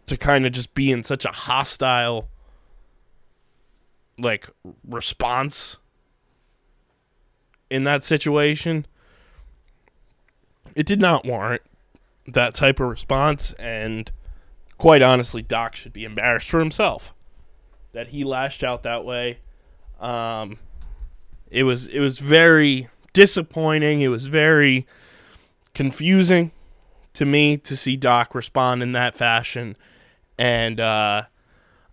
to 0.08 0.18
kind 0.18 0.46
of 0.46 0.52
just 0.52 0.74
be 0.74 0.92
in 0.92 1.04
such 1.04 1.26
a 1.26 1.32
hostile 1.32 2.30
like 4.18 4.50
response 4.88 5.78
in 7.70 7.84
that 7.84 8.04
situation. 8.04 8.86
It 10.76 10.86
did 10.86 11.02
not 11.02 11.26
warrant 11.26 11.62
that 12.28 12.56
type 12.56 12.80
of 12.80 12.90
response, 12.90 13.54
and 13.54 14.12
quite 14.78 15.02
honestly, 15.02 15.42
Doc 15.42 15.76
should 15.76 15.94
be 15.94 16.06
embarrassed 16.06 16.50
for 16.50 16.60
himself 16.60 17.14
that 17.94 18.08
he 18.10 18.24
lashed 18.24 18.64
out 18.64 18.84
that 18.84 19.06
way. 19.06 19.40
Um, 20.00 20.58
it 21.50 21.64
was 21.64 21.88
it 21.88 22.00
was 22.00 22.18
very 22.18 22.90
disappointing. 23.14 24.02
It 24.02 24.10
was 24.10 24.26
very 24.28 24.86
confusing 25.74 26.52
to 27.14 27.26
me 27.26 27.58
to 27.58 27.78
see 27.78 27.96
Doc 27.96 28.36
respond 28.36 28.82
in 28.84 28.92
that 28.94 29.16
fashion, 29.16 29.78
and 30.38 30.80
uh, 30.80 31.24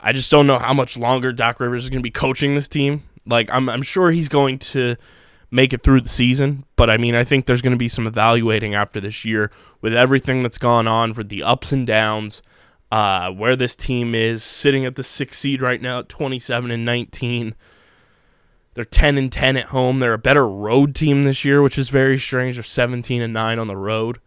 I 0.01 0.13
just 0.13 0.31
don't 0.31 0.47
know 0.47 0.59
how 0.59 0.73
much 0.73 0.97
longer 0.97 1.33
Doc 1.33 1.61
Rivers 1.61 1.85
is 1.85 1.91
going 1.91 2.01
to 2.01 2.03
be 2.03 2.11
coaching 2.11 2.55
this 2.55 2.69
team. 2.69 3.05
Like 3.27 3.49
I'm 3.53 3.69
I'm 3.69 3.83
sure 3.83 4.11
he's 4.11 4.29
going 4.29 4.59
to 4.59 4.97
make 5.51 5.73
it 5.73 5.83
through 5.83 6.01
the 6.01 6.09
season, 6.09 6.65
but 6.77 6.89
I 6.89 6.97
mean 6.97 7.15
I 7.15 7.25
think 7.25 7.47
there's 7.47 7.63
going 7.63 7.73
to 7.73 7.79
be 7.79 7.89
some 7.89 8.07
evaluating 8.07 8.75
after 8.75 9.01
this 9.01 9.25
year 9.25 9.51
with 9.81 9.95
everything 9.95 10.43
that's 10.43 10.59
gone 10.59 10.87
on 10.87 11.13
for 11.13 11.25
the 11.25 11.43
ups 11.43 11.73
and 11.73 11.87
downs. 11.87 12.43
Uh, 12.93 13.31
where 13.31 13.55
this 13.55 13.77
team 13.77 14.17
is 14.17 14.43
sitting 14.43 14.85
at 14.85 14.97
the 14.97 15.05
sixth 15.05 15.39
seed 15.39 15.63
right 15.63 15.81
now 15.81 16.01
at 16.01 16.09
27 16.09 16.73
and 16.73 16.85
19. 16.85 17.55
They're 18.75 18.85
10 18.85 19.17
and 19.17 19.31
10 19.31 19.57
at 19.57 19.67
home. 19.67 20.01
They're 20.01 20.13
a 20.13 20.19
better 20.19 20.49
road 20.49 20.97
team 20.97 21.23
this 21.23 21.45
year, 21.45 21.63
which 21.63 21.79
is 21.79 21.89
very 21.89 22.19
strange. 22.19 22.57
They're 22.57 22.65
17 22.65 23.23
and 23.23 23.33
9 23.33 23.59
on 23.61 23.69
the 23.69 23.77
road. 23.77 24.21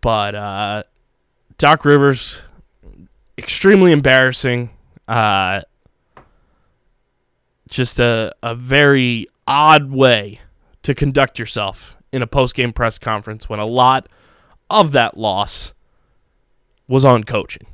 But 0.00 0.34
uh, 0.34 0.82
Doc 1.58 1.84
Rivers, 1.84 2.42
extremely 3.36 3.92
embarrassing. 3.92 4.70
Uh, 5.06 5.62
just 7.68 8.00
a, 8.00 8.34
a 8.42 8.54
very 8.54 9.28
odd 9.50 9.90
way 9.90 10.38
to 10.80 10.94
conduct 10.94 11.36
yourself 11.36 11.96
in 12.12 12.22
a 12.22 12.26
post 12.26 12.54
game 12.54 12.72
press 12.72 12.98
conference 12.98 13.48
when 13.48 13.58
a 13.58 13.66
lot 13.66 14.06
of 14.70 14.92
that 14.92 15.16
loss 15.16 15.74
was 16.86 17.04
on 17.04 17.24
coaching. 17.24 17.66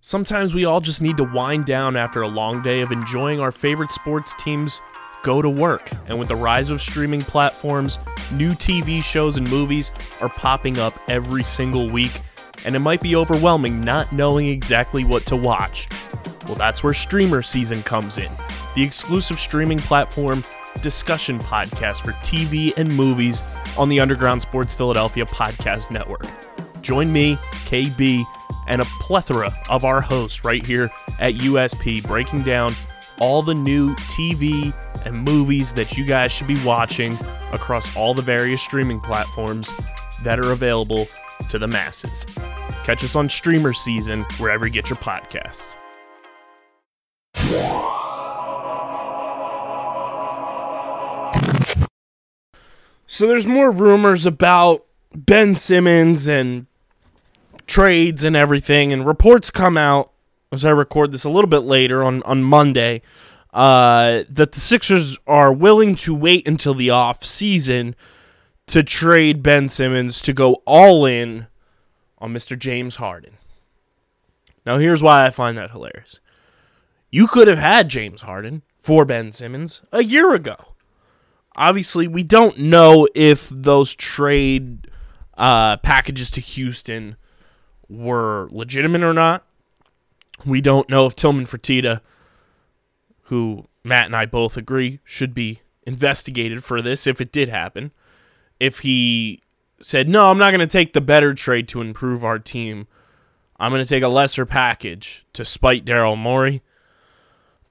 Sometimes 0.00 0.54
we 0.54 0.64
all 0.64 0.80
just 0.80 1.02
need 1.02 1.18
to 1.18 1.24
wind 1.24 1.64
down 1.64 1.94
after 1.94 2.22
a 2.22 2.28
long 2.28 2.60
day 2.60 2.80
of 2.80 2.90
enjoying 2.90 3.38
our 3.38 3.52
favorite 3.52 3.92
sports 3.92 4.34
teams 4.36 4.82
go 5.22 5.40
to 5.40 5.50
work. 5.50 5.90
And 6.06 6.18
with 6.18 6.28
the 6.28 6.36
rise 6.36 6.68
of 6.70 6.82
streaming 6.82 7.20
platforms, 7.20 7.98
new 8.32 8.52
TV 8.52 9.04
shows 9.04 9.36
and 9.36 9.48
movies 9.48 9.92
are 10.20 10.28
popping 10.28 10.78
up 10.78 10.98
every 11.08 11.44
single 11.44 11.88
week, 11.90 12.22
and 12.64 12.74
it 12.74 12.80
might 12.80 13.00
be 13.00 13.16
overwhelming 13.16 13.80
not 13.80 14.12
knowing 14.12 14.48
exactly 14.48 15.04
what 15.04 15.26
to 15.26 15.36
watch. 15.36 15.88
Well, 16.46 16.54
that's 16.54 16.82
where 16.82 16.94
Streamer 16.94 17.42
Season 17.42 17.82
comes 17.82 18.18
in, 18.18 18.30
the 18.74 18.82
exclusive 18.82 19.38
streaming 19.38 19.78
platform 19.78 20.42
discussion 20.82 21.38
podcast 21.38 22.02
for 22.02 22.12
TV 22.22 22.76
and 22.76 22.94
movies 22.94 23.42
on 23.76 23.88
the 23.88 24.00
Underground 24.00 24.40
Sports 24.42 24.74
Philadelphia 24.74 25.26
Podcast 25.26 25.90
Network. 25.90 26.26
Join 26.82 27.12
me, 27.12 27.36
KB, 27.66 28.22
and 28.66 28.80
a 28.80 28.84
plethora 29.00 29.50
of 29.68 29.84
our 29.84 30.00
hosts 30.00 30.44
right 30.44 30.64
here 30.64 30.90
at 31.18 31.34
USP 31.34 32.06
breaking 32.06 32.42
down 32.42 32.74
all 33.18 33.42
the 33.42 33.54
new 33.54 33.94
TV 33.94 34.72
and 35.04 35.16
movies 35.16 35.74
that 35.74 35.96
you 35.96 36.04
guys 36.04 36.30
should 36.30 36.46
be 36.46 36.62
watching 36.64 37.18
across 37.52 37.94
all 37.96 38.14
the 38.14 38.22
various 38.22 38.62
streaming 38.62 39.00
platforms 39.00 39.72
that 40.22 40.38
are 40.38 40.52
available 40.52 41.06
to 41.50 41.58
the 41.58 41.66
masses. 41.66 42.26
Catch 42.84 43.04
us 43.04 43.16
on 43.16 43.28
Streamer 43.28 43.72
Season 43.72 44.22
wherever 44.38 44.66
you 44.66 44.72
get 44.72 44.88
your 44.88 44.98
podcasts. 44.98 45.76
So 53.06 53.26
there's 53.26 53.46
more 53.46 53.70
rumors 53.70 54.26
about 54.26 54.84
Ben 55.14 55.54
Simmons 55.54 56.28
and 56.28 56.66
trades 57.66 58.24
and 58.24 58.36
everything, 58.36 58.92
and 58.92 59.06
reports 59.06 59.50
come 59.50 59.76
out 59.78 60.12
as 60.52 60.64
I 60.64 60.70
record 60.70 61.12
this 61.12 61.24
a 61.24 61.30
little 61.30 61.48
bit 61.48 61.60
later 61.60 62.02
on 62.02 62.22
on 62.24 62.42
Monday 62.42 63.02
uh, 63.52 64.24
that 64.28 64.52
the 64.52 64.60
Sixers 64.60 65.18
are 65.26 65.52
willing 65.52 65.94
to 65.96 66.14
wait 66.14 66.46
until 66.46 66.74
the 66.74 66.90
off 66.90 67.24
season 67.24 67.94
to 68.68 68.82
trade 68.82 69.42
Ben 69.42 69.68
Simmons 69.68 70.20
to 70.22 70.32
go 70.32 70.62
all 70.66 71.04
in 71.06 71.46
on 72.18 72.32
Mr. 72.32 72.58
James 72.58 72.96
Harden. 72.96 73.36
Now 74.64 74.78
here's 74.78 75.02
why 75.02 75.26
I 75.26 75.30
find 75.30 75.56
that 75.56 75.70
hilarious. 75.70 76.20
You 77.10 77.26
could 77.26 77.48
have 77.48 77.58
had 77.58 77.88
James 77.88 78.22
Harden 78.22 78.62
for 78.78 79.04
Ben 79.04 79.32
Simmons 79.32 79.82
a 79.92 80.04
year 80.04 80.34
ago. 80.34 80.56
Obviously, 81.56 82.06
we 82.06 82.22
don't 82.22 82.58
know 82.58 83.08
if 83.14 83.48
those 83.48 83.94
trade 83.94 84.88
uh, 85.36 85.76
packages 85.78 86.30
to 86.32 86.40
Houston 86.40 87.16
were 87.88 88.48
legitimate 88.50 89.02
or 89.02 89.14
not. 89.14 89.44
We 90.44 90.60
don't 90.60 90.88
know 90.88 91.06
if 91.06 91.16
Tillman 91.16 91.46
Fertitta, 91.46 92.00
who 93.22 93.66
Matt 93.82 94.06
and 94.06 94.14
I 94.14 94.26
both 94.26 94.56
agree 94.56 95.00
should 95.02 95.34
be 95.34 95.62
investigated 95.84 96.62
for 96.62 96.82
this 96.82 97.06
if 97.06 97.20
it 97.20 97.32
did 97.32 97.48
happen, 97.48 97.90
if 98.60 98.80
he 98.80 99.42
said, 99.80 100.08
No, 100.08 100.30
I'm 100.30 100.38
not 100.38 100.50
going 100.50 100.60
to 100.60 100.66
take 100.66 100.92
the 100.92 101.00
better 101.00 101.34
trade 101.34 101.68
to 101.68 101.80
improve 101.80 102.24
our 102.24 102.38
team. 102.38 102.86
I'm 103.60 103.72
going 103.72 103.82
to 103.82 103.88
take 103.88 104.02
a 104.02 104.08
lesser 104.08 104.46
package 104.46 105.26
to 105.32 105.44
spite 105.44 105.84
Daryl 105.84 106.16
Morey. 106.16 106.62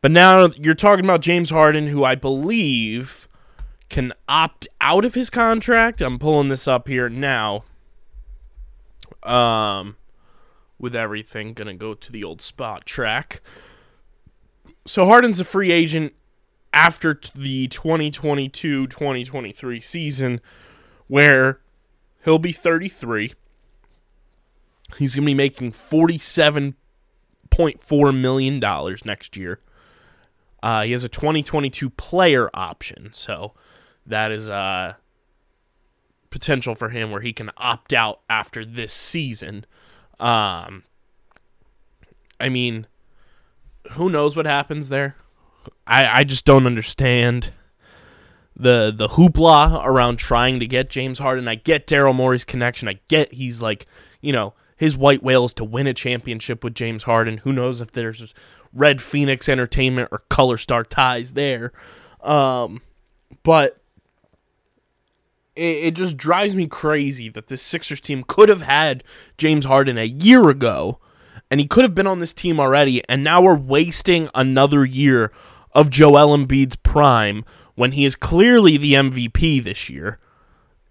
But 0.01 0.11
now 0.11 0.47
you're 0.57 0.73
talking 0.73 1.05
about 1.05 1.21
James 1.21 1.49
Harden, 1.49 1.87
who 1.87 2.03
I 2.03 2.15
believe 2.15 3.27
can 3.89 4.13
opt 4.27 4.67
out 4.81 5.05
of 5.05 5.13
his 5.13 5.29
contract. 5.29 6.01
I'm 6.01 6.19
pulling 6.19 6.49
this 6.49 6.67
up 6.67 6.87
here 6.87 7.09
now. 7.09 7.63
Um, 9.23 9.95
with 10.79 10.95
everything, 10.95 11.53
gonna 11.53 11.73
go 11.73 11.93
to 11.93 12.11
the 12.11 12.23
old 12.23 12.39
Spotrac. 12.39 13.39
So 14.85 15.05
Harden's 15.05 15.39
a 15.39 15.45
free 15.45 15.71
agent 15.71 16.13
after 16.73 17.19
the 17.33 17.67
2022-2023 17.69 19.83
season, 19.83 20.41
where 21.07 21.59
he'll 22.23 22.39
be 22.39 22.51
33. 22.51 23.33
He's 24.97 25.15
gonna 25.15 25.25
be 25.25 25.33
making 25.33 25.71
47.4 25.71 28.21
million 28.21 28.59
dollars 28.59 29.05
next 29.05 29.35
year. 29.35 29.59
Uh, 30.63 30.83
he 30.83 30.91
has 30.91 31.03
a 31.03 31.09
2022 31.09 31.89
player 31.91 32.49
option, 32.53 33.09
so 33.13 33.53
that 34.05 34.31
is 34.31 34.49
uh, 34.49 34.93
potential 36.29 36.75
for 36.75 36.89
him 36.89 37.11
where 37.11 37.21
he 37.21 37.33
can 37.33 37.51
opt 37.57 37.93
out 37.93 38.21
after 38.29 38.65
this 38.65 38.93
season. 38.93 39.65
Um, 40.19 40.83
I 42.39 42.49
mean, 42.49 42.87
who 43.91 44.09
knows 44.09 44.35
what 44.35 44.45
happens 44.45 44.89
there? 44.89 45.15
I, 45.85 46.19
I 46.19 46.23
just 46.23 46.45
don't 46.45 46.65
understand 46.65 47.53
the 48.59 48.91
the 48.95 49.09
hoopla 49.09 49.85
around 49.85 50.17
trying 50.17 50.59
to 50.59 50.67
get 50.67 50.89
James 50.89 51.19
Harden. 51.19 51.47
I 51.47 51.55
get 51.55 51.87
Daryl 51.87 52.15
Morey's 52.15 52.43
connection. 52.43 52.87
I 52.87 52.99
get 53.07 53.33
he's 53.33 53.61
like, 53.61 53.85
you 54.19 54.33
know, 54.33 54.53
his 54.75 54.97
white 54.97 55.23
whales 55.23 55.53
to 55.55 55.63
win 55.63 55.87
a 55.87 55.93
championship 55.93 56.63
with 56.63 56.73
James 56.73 57.03
Harden. 57.03 57.37
Who 57.39 57.53
knows 57.53 57.81
if 57.81 57.91
there's 57.91 58.33
Red 58.73 59.01
Phoenix 59.01 59.47
Entertainment 59.47 60.09
or 60.11 60.19
Color 60.29 60.57
Star 60.57 60.83
ties 60.83 61.33
there. 61.33 61.71
Um, 62.21 62.81
but 63.43 63.79
it, 65.55 65.61
it 65.61 65.93
just 65.93 66.17
drives 66.17 66.55
me 66.55 66.67
crazy 66.67 67.29
that 67.29 67.47
this 67.47 67.61
Sixers 67.61 68.01
team 68.01 68.23
could 68.27 68.49
have 68.49 68.63
had 68.63 69.03
James 69.37 69.65
Harden 69.65 69.97
a 69.97 70.03
year 70.03 70.49
ago, 70.49 70.99
and 71.51 71.59
he 71.59 71.67
could 71.67 71.83
have 71.83 71.95
been 71.95 72.07
on 72.07 72.19
this 72.19 72.33
team 72.33 72.59
already, 72.59 73.07
and 73.07 73.23
now 73.23 73.41
we're 73.41 73.55
wasting 73.55 74.29
another 74.33 74.83
year 74.83 75.31
of 75.73 75.91
Joel 75.91 76.35
Embiid's 76.35 76.75
prime 76.75 77.45
when 77.77 77.91
he 77.91 78.05
is 78.05 78.15
clearly 78.15 78.75
the 78.75 78.95
MVP 78.95 79.63
this 79.63 79.87
year. 79.87 80.17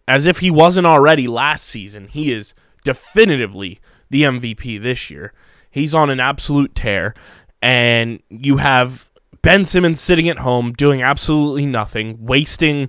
As 0.09 0.25
if 0.25 0.39
he 0.39 0.53
wasn't 0.53 0.87
already 0.87 1.27
last 1.27 1.67
season, 1.67 2.07
he 2.07 2.31
is 2.31 2.55
definitively 2.85 3.81
the 4.09 4.23
MVP 4.23 4.81
this 4.81 5.11
year. 5.11 5.33
He's 5.69 5.97
on 5.97 6.11
an 6.11 6.21
absolute 6.21 6.77
tear, 6.77 7.13
and 7.61 8.23
you 8.31 8.59
have 8.59 9.11
Ben 9.43 9.65
Simmons 9.65 10.01
sitting 10.01 10.29
at 10.29 10.39
home 10.39 10.73
doing 10.73 11.03
absolutely 11.03 11.67
nothing, 11.67 12.25
wasting 12.25 12.89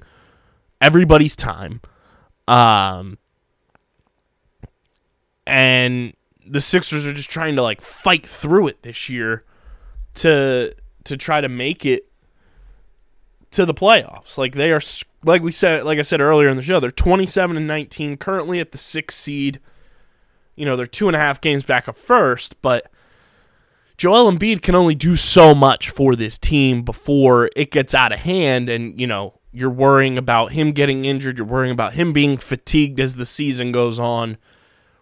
everybody's 0.79 1.35
time. 1.35 1.81
Um, 2.47 3.17
and 5.47 6.13
the 6.45 6.61
Sixers 6.61 7.07
are 7.07 7.13
just 7.13 7.31
trying 7.31 7.55
to 7.55 7.63
like 7.63 7.81
fight 7.81 8.27
through 8.27 8.67
it 8.67 8.83
this 8.83 9.09
year 9.09 9.43
to 10.13 10.75
to 11.05 11.17
try 11.17 11.41
to 11.41 11.49
make 11.49 11.83
it 11.83 12.07
to 13.51 13.65
the 13.65 13.73
playoffs. 13.73 14.37
Like 14.37 14.55
they 14.55 14.71
are, 14.71 14.81
like 15.23 15.41
we 15.41 15.51
said, 15.51 15.83
like 15.83 15.99
I 15.99 16.03
said 16.03 16.21
earlier 16.21 16.49
in 16.49 16.57
the 16.57 16.63
show, 16.63 16.79
they're 16.79 16.91
twenty 16.91 17.25
seven 17.25 17.57
and 17.57 17.67
nineteen, 17.67 18.17
currently 18.17 18.59
at 18.59 18.71
the 18.71 18.77
sixth 18.77 19.19
seed. 19.19 19.59
You 20.55 20.65
know, 20.65 20.75
they're 20.75 20.85
two 20.85 21.07
and 21.07 21.15
a 21.15 21.19
half 21.19 21.39
games 21.39 21.63
back 21.63 21.87
of 21.87 21.95
first, 21.95 22.61
but 22.61 22.91
Joel 23.97 24.31
Embiid 24.31 24.61
can 24.61 24.75
only 24.75 24.95
do 24.95 25.15
so 25.15 25.55
much 25.55 25.89
for 25.89 26.15
this 26.15 26.37
team 26.37 26.83
before 26.83 27.49
it 27.55 27.71
gets 27.71 27.93
out 27.93 28.11
of 28.11 28.19
hand, 28.19 28.69
and 28.69 28.99
you 28.99 29.07
know 29.07 29.39
you're 29.51 29.69
worrying 29.71 30.17
about 30.17 30.51
him 30.51 30.71
getting 30.71 31.05
injured. 31.05 31.37
You're 31.37 31.47
worrying 31.47 31.71
about 31.71 31.93
him 31.93 32.13
being 32.13 32.37
fatigued 32.37 32.99
as 32.99 33.15
the 33.15 33.25
season 33.25 33.71
goes 33.71 33.99
on. 33.99 34.37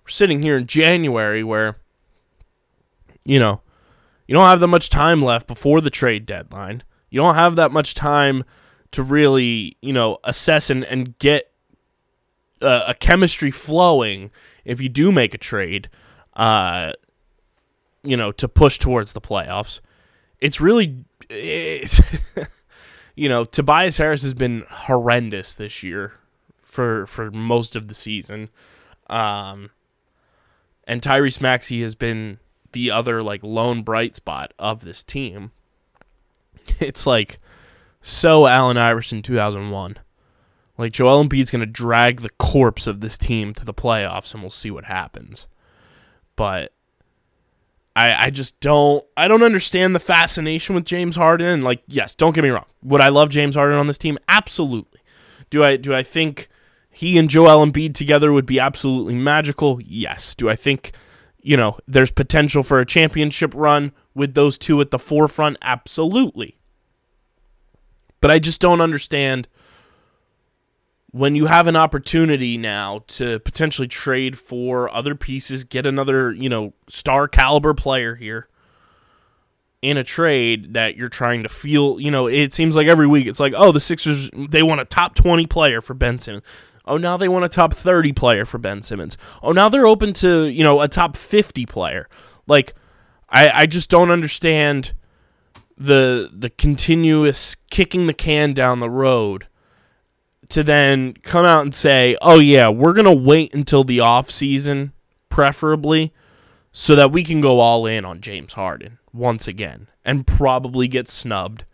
We're 0.04 0.10
sitting 0.10 0.42
here 0.42 0.58
in 0.58 0.66
January 0.66 1.44
where, 1.44 1.78
you 3.25 3.38
know, 3.38 3.62
you 4.28 4.34
don't 4.34 4.48
have 4.48 4.62
that 4.62 4.68
much 4.68 4.90
time 4.90 5.22
left 5.22 5.48
before 5.48 5.82
the 5.82 5.90
trade 5.90 6.25
deadline. 6.25 6.84
You 7.10 7.22
don't 7.22 7.36
have 7.36 7.56
that 7.56 7.72
much 7.72 7.94
time 7.94 8.44
to 8.92 9.04
really, 9.04 9.78
you 9.82 9.94
know, 9.94 10.20
assess 10.24 10.70
and, 10.70 10.84
and 10.86 11.18
get 11.20 11.52
a, 12.62 12.84
a 12.88 12.94
chemistry 12.94 13.52
flowing 13.52 14.32
if 14.64 14.82
you 14.82 14.90
do 14.90 15.12
make 15.12 15.34
a 15.34 15.38
trade, 15.38 15.90
uh, 16.36 16.94
you 18.04 18.18
know, 18.18 18.32
to 18.34 18.48
push 18.48 18.78
towards 18.78 19.14
the 19.14 19.22
playoffs. 19.22 19.80
It's 20.40 20.60
really, 20.62 21.06
you 23.16 23.30
know, 23.30 23.46
Tobias 23.46 23.98
Harris 23.98 24.22
has 24.24 24.34
been 24.34 24.66
horrendous 24.70 25.54
this 25.54 25.84
year 25.84 26.14
for 26.62 27.06
for 27.08 27.32
most 27.32 27.76
of 27.76 27.88
the 27.88 27.94
season. 27.94 28.50
Um, 29.08 29.72
and 30.86 31.02
Tyrese 31.02 31.42
Maxey 31.42 31.82
has 31.82 31.96
been 31.96 32.40
the 32.74 32.92
other 32.92 33.24
like 33.24 33.44
lone 33.44 33.82
bright 33.82 34.16
spot 34.16 34.54
of 34.60 34.82
this 34.82 35.04
team. 35.04 35.52
It's 36.79 37.05
like 37.07 37.39
so 38.01 38.48
Allen 38.48 38.77
Iverson 38.77 39.22
2001. 39.22 39.98
Like 40.77 40.91
Joel 40.91 41.24
Embiid's 41.24 41.51
going 41.51 41.62
to 41.62 41.65
drag 41.65 42.22
the 42.22 42.29
corpse 42.31 42.86
of 42.86 43.00
this 43.00 43.17
team 43.17 43.53
to 43.53 43.65
the 43.65 43.74
playoffs 43.74 44.34
and 44.34 44.43
we'll 44.43 44.51
see 44.51 44.69
what 44.72 44.86
happens. 44.86 45.48
But 46.36 46.74
I 47.95 48.25
I 48.25 48.29
just 48.29 48.60
don't 48.60 49.03
I 49.15 49.27
don't 49.27 49.43
understand 49.43 49.95
the 49.95 50.00
fascination 50.00 50.75
with 50.75 50.86
James 50.86 51.15
Harden. 51.15 51.62
Like 51.62 51.81
yes, 51.88 52.13
don't 52.13 52.36
get 52.36 52.43
me 52.43 52.50
wrong. 52.50 52.65
Would 52.84 53.01
I 53.01 53.07
love 53.10 53.29
James 53.29 53.55
Harden 53.55 53.79
on 53.79 53.88
this 53.88 53.98
team? 53.98 54.17
Absolutely. 54.27 55.00
Do 55.50 55.63
I 55.63 55.77
do 55.77 55.95
I 55.95 56.03
think 56.03 56.50
he 56.89 57.17
and 57.17 57.29
Joel 57.29 57.65
Embiid 57.65 57.93
together 57.93 58.31
would 58.34 58.45
be 58.45 58.60
absolutely 58.60 59.15
magical? 59.15 59.79
Yes. 59.84 60.36
Do 60.36 60.50
I 60.50 60.55
think 60.55 60.91
you 61.41 61.55
know 61.55 61.77
there's 61.88 62.12
potential 62.12 62.63
for 62.63 62.79
a 62.79 62.86
championship 62.86 63.53
run 63.55 63.93
with 64.15 64.34
those 64.34 64.57
two 64.57 64.81
at 64.81 64.89
the 64.89 64.98
forefront? 64.98 65.57
Absolutely. 65.62 66.57
But 68.21 68.32
I 68.32 68.39
just 68.39 68.60
don't 68.60 68.82
understand 68.82 69.47
when 71.12 71.36
you 71.36 71.45
have 71.45 71.67
an 71.67 71.75
opportunity 71.75 72.58
now 72.58 73.04
to 73.08 73.39
potentially 73.39 73.88
trade 73.88 74.38
for 74.38 74.93
other 74.93 75.15
pieces, 75.15 75.63
get 75.63 75.86
another, 75.86 76.34
you 76.34 76.49
know, 76.49 76.73
star 76.88 77.28
caliber 77.28 77.73
player 77.73 78.15
here 78.15 78.49
in 79.82 79.95
a 79.95 80.04
trade 80.04 80.73
that 80.73 80.97
you're 80.97 81.08
trying 81.08 81.43
to 81.43 81.49
feel, 81.49 81.99
you 81.99 82.10
know, 82.10 82.28
it 82.28 82.54
seems 82.54 82.75
like 82.75 82.88
every 82.88 83.08
week 83.08 83.28
it's 83.28 83.39
like, 83.39 83.54
oh, 83.56 83.71
the 83.71 83.80
Sixers 83.80 84.30
they 84.49 84.63
want 84.63 84.82
a 84.82 84.86
top 84.86 85.15
20 85.15 85.45
player 85.45 85.82
for 85.82 85.93
Ben 85.93 86.19
Simmons. 86.19 86.43
Oh, 86.86 86.97
now 86.97 87.15
they 87.15 87.30
want 87.30 87.45
a 87.45 87.49
top 87.49 87.73
30 87.73 88.12
player 88.12 88.43
for 88.43 88.58
Ben 88.58 88.82
Simmons. 88.82 89.17
Oh, 89.41 89.51
now 89.51 89.69
they're 89.69 89.88
open 89.88 90.12
to, 90.13 90.45
you 90.47 90.63
know, 90.63 90.82
a 90.82 90.88
top 90.88 91.15
50 91.15 91.65
player. 91.65 92.10
Like 92.45 92.73
I 93.36 93.52
I 93.54 93.65
just 93.65 93.89
don't 93.89 94.10
understand 94.10 94.93
the 95.78 96.32
the 96.34 96.50
continuous 96.50 97.56
kicking 97.69 98.08
the 98.08 98.13
can 98.13 98.54
down 98.54 98.80
the 98.80 98.89
road 98.89 99.48
to 100.50 100.63
then 100.63 101.13
come 101.15 101.45
out 101.45 101.63
and 101.63 101.76
say, 101.76 102.17
"Oh 102.21 102.39
yeah, 102.39 102.69
we're 102.69 102.93
going 102.93 103.06
to 103.06 103.12
wait 103.12 103.54
until 103.54 103.84
the 103.84 104.00
off 104.00 104.32
season 104.32 104.93
preferably 105.30 106.13
so 106.71 106.95
that 106.95 107.12
we 107.12 107.24
can 107.24 107.41
go 107.41 107.60
all 107.60 107.86
in 107.86 108.06
on 108.06 108.21
James 108.21 108.54
Harden 108.54 109.00
once 109.12 109.48
again 109.48 109.88
and 110.06 110.26
probably 110.26 110.88
get 110.88 111.10
snubbed 111.10 111.65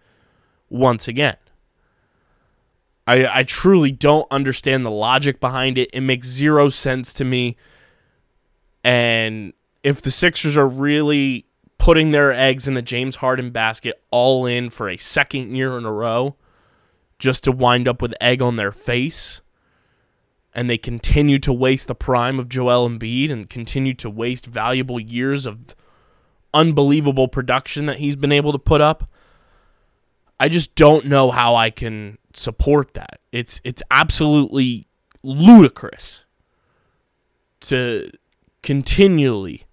once 0.67 1.08
again." 1.08 1.38
I 3.06 3.39
I 3.39 3.43
truly 3.43 3.91
don't 3.91 4.28
understand 4.32 4.84
the 4.84 4.91
logic 4.91 5.39
behind 5.39 5.78
it. 5.78 5.89
It 5.93 6.02
makes 6.02 6.28
zero 6.28 6.69
sense 6.69 7.13
to 7.13 7.26
me. 7.26 7.56
And 8.84 9.54
if 9.84 10.02
the 10.02 10.10
Sixers 10.10 10.58
are 10.58 10.67
really 10.67 11.45
putting 11.82 12.12
their 12.12 12.32
eggs 12.32 12.67
in 12.67 12.76
the 12.76 12.82
James 12.84 13.15
Harden 13.15 13.50
basket 13.50 14.00
all 14.12 14.46
in 14.46 14.70
for 14.70 14.88
a 14.88 14.98
second 14.98 15.56
year 15.56 15.80
in 15.80 15.84
a 15.84 15.91
row, 15.91 16.36
just 17.17 17.44
to 17.44 17.52
wind 17.52 17.88
up 17.88 18.04
with 18.04 18.13
egg 18.22 18.39
on 18.39 18.56
their 18.56 18.72
face, 18.72 19.41
and 20.54 20.70
they 20.70 20.78
continue 20.78 21.39
to 21.39 21.52
waste 21.52 21.88
the 21.88 21.96
prime 21.96 22.38
of 22.38 22.48
Joel 22.48 22.88
Embiid 22.88 23.32
and 23.32 23.50
continue 23.50 23.96
to 23.96 24.12
waste 24.12 24.46
valuable 24.46 25.00
years 25.00 25.48
of 25.48 25.76
unbelievable 26.54 27.28
production 27.28 27.88
that 27.88 27.98
he's 27.98 28.15
been 28.15 28.32
able 28.32 28.52
to 28.52 28.60
put 28.60 28.80
up. 28.80 29.10
I 30.39 30.50
just 30.50 30.76
don't 30.76 31.08
know 31.08 31.32
how 31.32 31.56
I 31.56 31.72
can 31.72 32.20
support 32.36 32.94
that. 32.94 33.22
It's 33.32 33.60
it's 33.63 33.82
absolutely 33.89 34.86
ludicrous 35.24 36.26
to 37.62 38.12
continually 38.62 39.65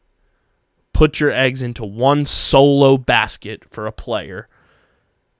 put 0.98 1.20
your 1.20 1.30
eggs 1.30 1.62
into 1.62 1.84
one 1.84 2.24
solo 2.24 2.98
basket 2.98 3.62
for 3.70 3.86
a 3.86 3.92
player 3.92 4.48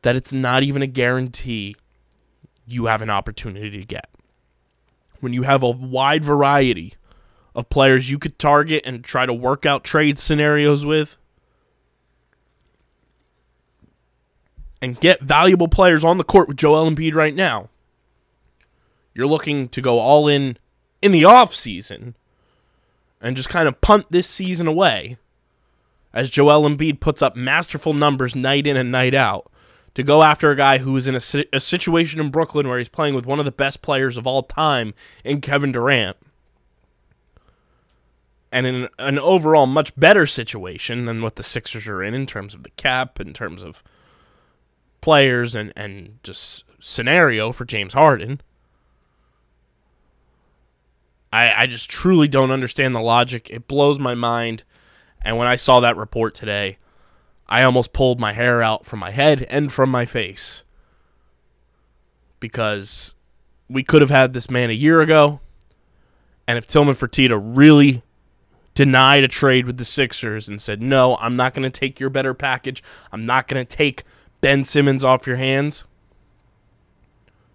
that 0.02 0.14
it's 0.14 0.32
not 0.32 0.62
even 0.62 0.82
a 0.82 0.86
guarantee 0.86 1.74
you 2.64 2.86
have 2.86 3.02
an 3.02 3.10
opportunity 3.10 3.68
to 3.68 3.84
get. 3.84 4.08
When 5.18 5.32
you 5.32 5.42
have 5.42 5.64
a 5.64 5.70
wide 5.70 6.22
variety 6.22 6.94
of 7.56 7.68
players 7.70 8.08
you 8.08 8.20
could 8.20 8.38
target 8.38 8.84
and 8.86 9.02
try 9.02 9.26
to 9.26 9.34
work 9.34 9.66
out 9.66 9.82
trade 9.82 10.20
scenarios 10.20 10.86
with 10.86 11.18
and 14.80 15.00
get 15.00 15.22
valuable 15.22 15.66
players 15.66 16.04
on 16.04 16.18
the 16.18 16.24
court 16.24 16.46
with 16.46 16.56
Joel 16.56 16.88
Embiid 16.88 17.14
right 17.14 17.34
now. 17.34 17.68
You're 19.12 19.26
looking 19.26 19.68
to 19.70 19.82
go 19.82 19.98
all 19.98 20.28
in 20.28 20.56
in 21.02 21.10
the 21.10 21.24
off 21.24 21.52
season 21.52 22.14
and 23.20 23.36
just 23.36 23.48
kind 23.48 23.66
of 23.66 23.80
punt 23.80 24.06
this 24.10 24.28
season 24.28 24.68
away 24.68 25.18
as 26.18 26.31
Joel 26.31 26.68
Embiid 26.68 26.98
puts 26.98 27.22
up 27.22 27.37
masterful 27.37 27.94
numbers 27.94 28.35
night 28.35 28.66
in 28.66 28.76
and 28.76 28.90
night 28.90 29.14
out 29.14 29.52
to 29.94 30.02
go 30.02 30.24
after 30.24 30.50
a 30.50 30.57
guy 30.57 30.78
who 30.78 30.96
is 30.96 31.07
in 31.07 31.14
a, 31.14 31.44
a 31.52 31.61
situation 31.61 32.18
in 32.18 32.28
Brooklyn 32.31 32.66
where 32.66 32.78
he's 32.78 32.88
playing 32.88 33.14
with 33.14 33.24
one 33.24 33.38
of 33.38 33.44
the 33.44 33.52
best 33.52 33.83
players 33.83 34.16
of 34.16 34.26
all 34.26 34.42
time 34.42 34.94
in 35.22 35.40
Kevin 35.40 35.70
Durant. 35.70 36.16
And 38.50 38.66
in 38.66 38.88
an 38.98 39.16
overall 39.20 39.66
much 39.66 39.94
better 39.94 40.26
situation 40.26 41.04
than 41.04 41.22
what 41.22 41.37
the 41.37 41.44
Sixers 41.44 41.87
are 41.87 42.02
in 42.02 42.14
in 42.14 42.26
terms 42.26 42.52
of 42.52 42.64
the 42.64 42.70
cap, 42.70 43.20
in 43.20 43.33
terms 43.33 43.62
of 43.62 43.85
players 45.00 45.54
and, 45.54 45.72
and 45.76 46.18
just 46.24 46.64
scenario 46.81 47.52
for 47.52 47.64
James 47.64 47.94
Harden. 47.94 48.40
I, 51.33 51.62
I 51.62 51.66
just 51.68 51.88
truly 51.88 52.26
don't 52.26 52.50
understand 52.50 52.92
the 52.92 53.00
logic. 53.00 53.50
It 53.50 53.68
blows 53.68 54.00
my 54.00 54.16
mind. 54.16 54.64
And 55.22 55.37
when 55.37 55.48
I 55.48 55.57
saw 55.57 55.81
that 55.81 55.96
report 55.96 56.35
today, 56.35 56.78
I 57.48 57.62
almost 57.62 57.92
pulled 57.92 58.20
my 58.20 58.33
hair 58.33 58.62
out 58.62 58.87
from 58.87 58.98
my 58.98 59.11
head 59.11 59.46
and 59.50 59.72
from 59.72 59.90
my 59.90 60.04
face. 60.04 60.64
Because 62.40 63.14
we 63.68 63.83
could 63.83 64.00
have 64.00 64.11
had 64.11 64.33
this 64.33 64.50
man 64.50 64.70
a 64.70 64.74
year 64.74 65.00
ago. 65.00 65.40
And 66.46 66.57
if 66.57 66.66
Tillman 66.66 66.94
Fertitta 66.94 67.40
really 67.42 68.02
denied 68.74 69.24
a 69.24 69.28
trade 69.28 69.66
with 69.66 69.76
the 69.76 69.85
Sixers 69.85 70.48
and 70.48 70.61
said, 70.61 70.81
no, 70.81 71.16
I'm 71.16 71.37
not 71.37 71.52
going 71.52 71.64
to 71.64 71.81
take 71.81 71.98
your 71.98 72.11
better 72.11 72.33
package, 72.33 72.83
I'm 73.12 73.26
not 73.26 73.48
going 73.48 73.64
to 73.64 73.76
take 73.76 74.04
Ben 74.40 74.64
Simmons 74.64 75.04
off 75.04 75.26
your 75.26 75.37
hands, 75.37 75.85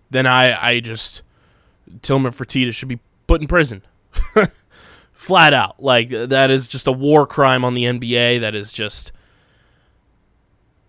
then 0.10 0.28
I, 0.28 0.70
I 0.70 0.80
just 0.80 1.22
Tillman 2.02 2.34
Fertitta 2.34 2.74
should 2.74 2.90
be 2.90 3.00
put 3.26 3.42
in 3.42 3.48
prison. 3.48 3.84
Flat 5.24 5.54
out. 5.54 5.82
Like 5.82 6.10
that 6.10 6.52
is 6.52 6.68
just 6.68 6.86
a 6.86 6.92
war 6.92 7.26
crime 7.26 7.64
on 7.64 7.76
the 7.76 7.86
NBA. 7.86 8.42
That 8.42 8.56
is 8.56 8.74
just 8.74 9.14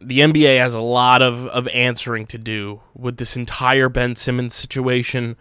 the 0.01 0.19
NBA 0.19 0.59
has 0.59 0.75
a 0.75 0.81
lot 0.81 1.23
of, 1.23 1.47
of 1.47 1.69
answering 1.69 2.27
to 2.27 2.37
do 2.37 2.81
with 2.97 3.19
this 3.19 3.37
entire 3.37 3.89
Ben 3.89 4.17
Simmons 4.17 4.53
situation 4.53 5.37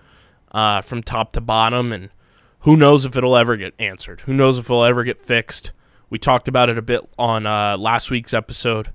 uh, 0.51 0.81
from 0.81 1.01
top 1.01 1.31
to 1.33 1.41
bottom, 1.41 1.91
and 1.91 2.09
who 2.59 2.77
knows 2.77 3.03
if 3.03 3.17
it'll 3.17 3.35
ever 3.35 3.57
get 3.57 3.73
answered? 3.79 4.21
Who 4.21 4.33
knows 4.33 4.59
if 4.59 4.65
it'll 4.65 4.83
ever 4.83 5.03
get 5.03 5.19
fixed? 5.19 5.71
We 6.11 6.19
talked 6.19 6.47
about 6.47 6.69
it 6.69 6.77
a 6.77 6.83
bit 6.83 7.01
on 7.17 7.47
uh, 7.47 7.77
last 7.77 8.11
week's 8.11 8.31
episode. 8.31 8.91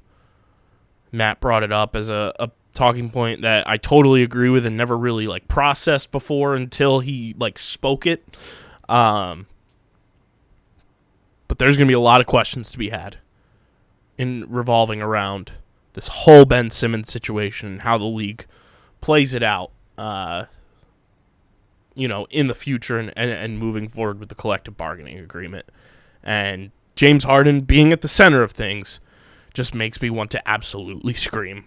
Matt 1.10 1.40
brought 1.40 1.64
it 1.64 1.72
up 1.72 1.96
as 1.96 2.08
a, 2.08 2.32
a 2.38 2.52
talking 2.72 3.10
point 3.10 3.42
that 3.42 3.68
I 3.68 3.78
totally 3.78 4.22
agree 4.22 4.48
with 4.48 4.64
and 4.64 4.76
never 4.76 4.96
really 4.96 5.26
like 5.26 5.48
processed 5.48 6.12
before 6.12 6.54
until 6.54 7.00
he 7.00 7.34
like 7.36 7.58
spoke 7.58 8.06
it. 8.06 8.36
Um, 8.88 9.48
but 11.48 11.58
there's 11.58 11.76
gonna 11.76 11.88
be 11.88 11.94
a 11.94 12.00
lot 12.00 12.20
of 12.20 12.26
questions 12.26 12.70
to 12.70 12.78
be 12.78 12.90
had 12.90 13.16
in 14.16 14.44
revolving 14.48 15.02
around 15.02 15.52
this 15.94 16.08
whole 16.08 16.44
Ben 16.44 16.70
Simmons 16.70 17.10
situation 17.10 17.68
and 17.68 17.82
how 17.82 17.98
the 17.98 18.04
league 18.04 18.46
plays 19.00 19.34
it 19.34 19.42
out. 19.42 19.70
Uh, 19.96 20.44
you 21.98 22.06
know, 22.06 22.28
in 22.30 22.46
the 22.46 22.54
future 22.54 22.96
and, 22.96 23.12
and, 23.16 23.30
and 23.32 23.58
moving 23.58 23.88
forward 23.88 24.20
with 24.20 24.28
the 24.28 24.34
collective 24.36 24.76
bargaining 24.76 25.18
agreement. 25.18 25.66
And 26.22 26.70
James 26.94 27.24
Harden 27.24 27.62
being 27.62 27.92
at 27.92 28.02
the 28.02 28.08
center 28.08 28.44
of 28.44 28.52
things 28.52 29.00
just 29.52 29.74
makes 29.74 30.00
me 30.00 30.08
want 30.08 30.30
to 30.30 30.48
absolutely 30.48 31.14
scream. 31.14 31.64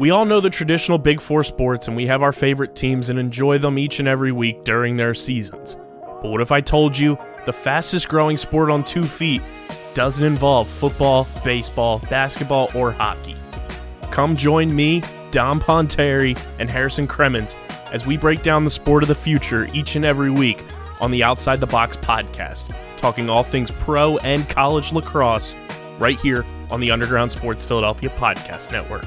We 0.00 0.08
all 0.08 0.24
know 0.24 0.40
the 0.40 0.48
traditional 0.48 0.96
Big 0.96 1.20
Four 1.20 1.44
sports 1.44 1.86
and 1.86 1.94
we 1.94 2.06
have 2.06 2.22
our 2.22 2.32
favorite 2.32 2.74
teams 2.74 3.10
and 3.10 3.18
enjoy 3.18 3.58
them 3.58 3.78
each 3.78 3.98
and 3.98 4.08
every 4.08 4.32
week 4.32 4.64
during 4.64 4.96
their 4.96 5.12
seasons. 5.12 5.76
But 6.22 6.30
what 6.30 6.40
if 6.40 6.50
I 6.50 6.62
told 6.62 6.96
you 6.96 7.18
the 7.44 7.52
fastest 7.52 8.08
growing 8.08 8.38
sport 8.38 8.70
on 8.70 8.82
two 8.82 9.06
feet 9.06 9.42
doesn't 9.92 10.24
involve 10.24 10.68
football, 10.68 11.28
baseball, 11.44 11.98
basketball, 12.08 12.70
or 12.74 12.92
hockey? 12.92 13.36
Come 14.10 14.36
join 14.36 14.74
me, 14.74 15.02
Dom 15.32 15.60
Ponteri, 15.60 16.34
and 16.58 16.70
Harrison 16.70 17.06
Cremens 17.06 17.54
as 17.92 18.06
we 18.06 18.16
break 18.16 18.42
down 18.42 18.64
the 18.64 18.70
sport 18.70 19.02
of 19.02 19.08
the 19.10 19.14
future 19.14 19.68
each 19.74 19.96
and 19.96 20.06
every 20.06 20.30
week 20.30 20.64
on 21.02 21.10
the 21.10 21.22
Outside 21.22 21.60
the 21.60 21.66
Box 21.66 21.98
podcast, 21.98 22.74
talking 22.96 23.28
all 23.28 23.42
things 23.42 23.70
pro 23.70 24.16
and 24.18 24.48
college 24.48 24.94
lacrosse 24.94 25.54
right 25.98 26.18
here 26.20 26.46
on 26.70 26.80
the 26.80 26.90
Underground 26.90 27.30
Sports 27.30 27.66
Philadelphia 27.66 28.08
Podcast 28.08 28.72
Network. 28.72 29.04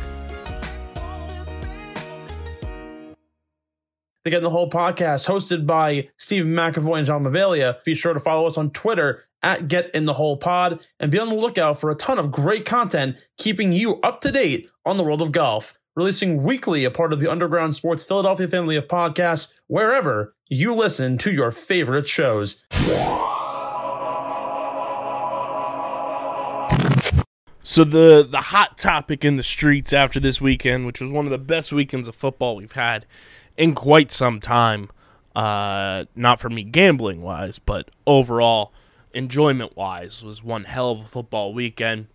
The 4.24 4.30
Get 4.30 4.38
in 4.38 4.44
the 4.44 4.50
Hole 4.52 4.70
podcast, 4.70 5.28
hosted 5.28 5.68
by 5.68 6.08
Stephen 6.16 6.54
McAvoy 6.56 7.00
and 7.00 7.06
John 7.06 7.26
Mavalia. 7.26 7.84
Be 7.84 7.94
sure 7.94 8.14
to 8.14 8.22
follow 8.22 8.48
us 8.48 8.58
on 8.58 8.72
Twitter 8.72 9.22
at 9.42 9.68
Get 9.68 9.94
in 9.94 10.06
the 10.06 10.14
Hole 10.14 10.38
Pod 10.38 10.82
and 10.98 11.12
be 11.12 11.20
on 11.20 11.28
the 11.28 11.36
lookout 11.36 11.78
for 11.78 11.92
a 11.92 11.96
ton 11.96 12.18
of 12.18 12.32
great 12.32 12.64
content 12.64 13.28
keeping 13.38 13.74
you 13.74 14.00
up 14.00 14.22
to 14.22 14.32
date 14.32 14.70
on 14.86 14.96
the 14.96 15.04
world 15.04 15.22
of 15.22 15.34
golf. 15.34 15.78
Releasing 15.98 16.42
weekly, 16.42 16.86
a 16.86 16.90
part 16.90 17.12
of 17.12 17.20
the 17.20 17.30
Underground 17.30 17.76
Sports 17.76 18.06
Philadelphia 18.06 18.48
family 18.48 18.78
of 18.78 18.88
podcasts, 18.88 19.60
wherever 19.68 20.34
you 20.48 20.74
listen 20.74 21.18
to 21.18 21.32
your 21.34 21.52
favorite 21.52 22.08
shows. 22.08 22.64
So 27.66 27.84
the 27.84 28.26
the 28.30 28.42
hot 28.42 28.78
topic 28.78 29.26
in 29.26 29.38
the 29.38 29.44
streets 29.44 29.94
after 29.94 30.20
this 30.20 30.40
weekend, 30.40 30.86
which 30.86 31.02
was 31.02 31.12
one 31.12 31.26
of 31.26 31.32
the 31.32 31.38
best 31.38 31.74
weekends 31.74 32.08
of 32.08 32.16
football 32.16 32.56
we've 32.56 32.72
had 32.72 33.06
in 33.58 33.76
quite 33.76 34.12
some 34.12 34.40
time, 34.40 34.90
uh, 35.36 36.06
not 36.16 36.40
for 36.40 36.50
me 36.50 36.64
gambling 36.64 37.22
wise, 37.22 37.60
but 37.60 37.90
overall 38.06 38.74
enjoyment 39.14 39.76
wise, 39.76 40.24
was 40.24 40.44
one 40.44 40.64
hell 40.66 40.92
of 40.92 41.02
a 41.02 41.08
football 41.08 41.54
weekend. 41.54 42.08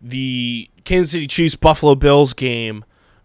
The 0.00 0.70
Kansas 0.84 1.12
City 1.12 1.26
Chiefs 1.26 1.56
Buffalo 1.56 1.94
Bills 1.94 2.32
game 2.32 2.84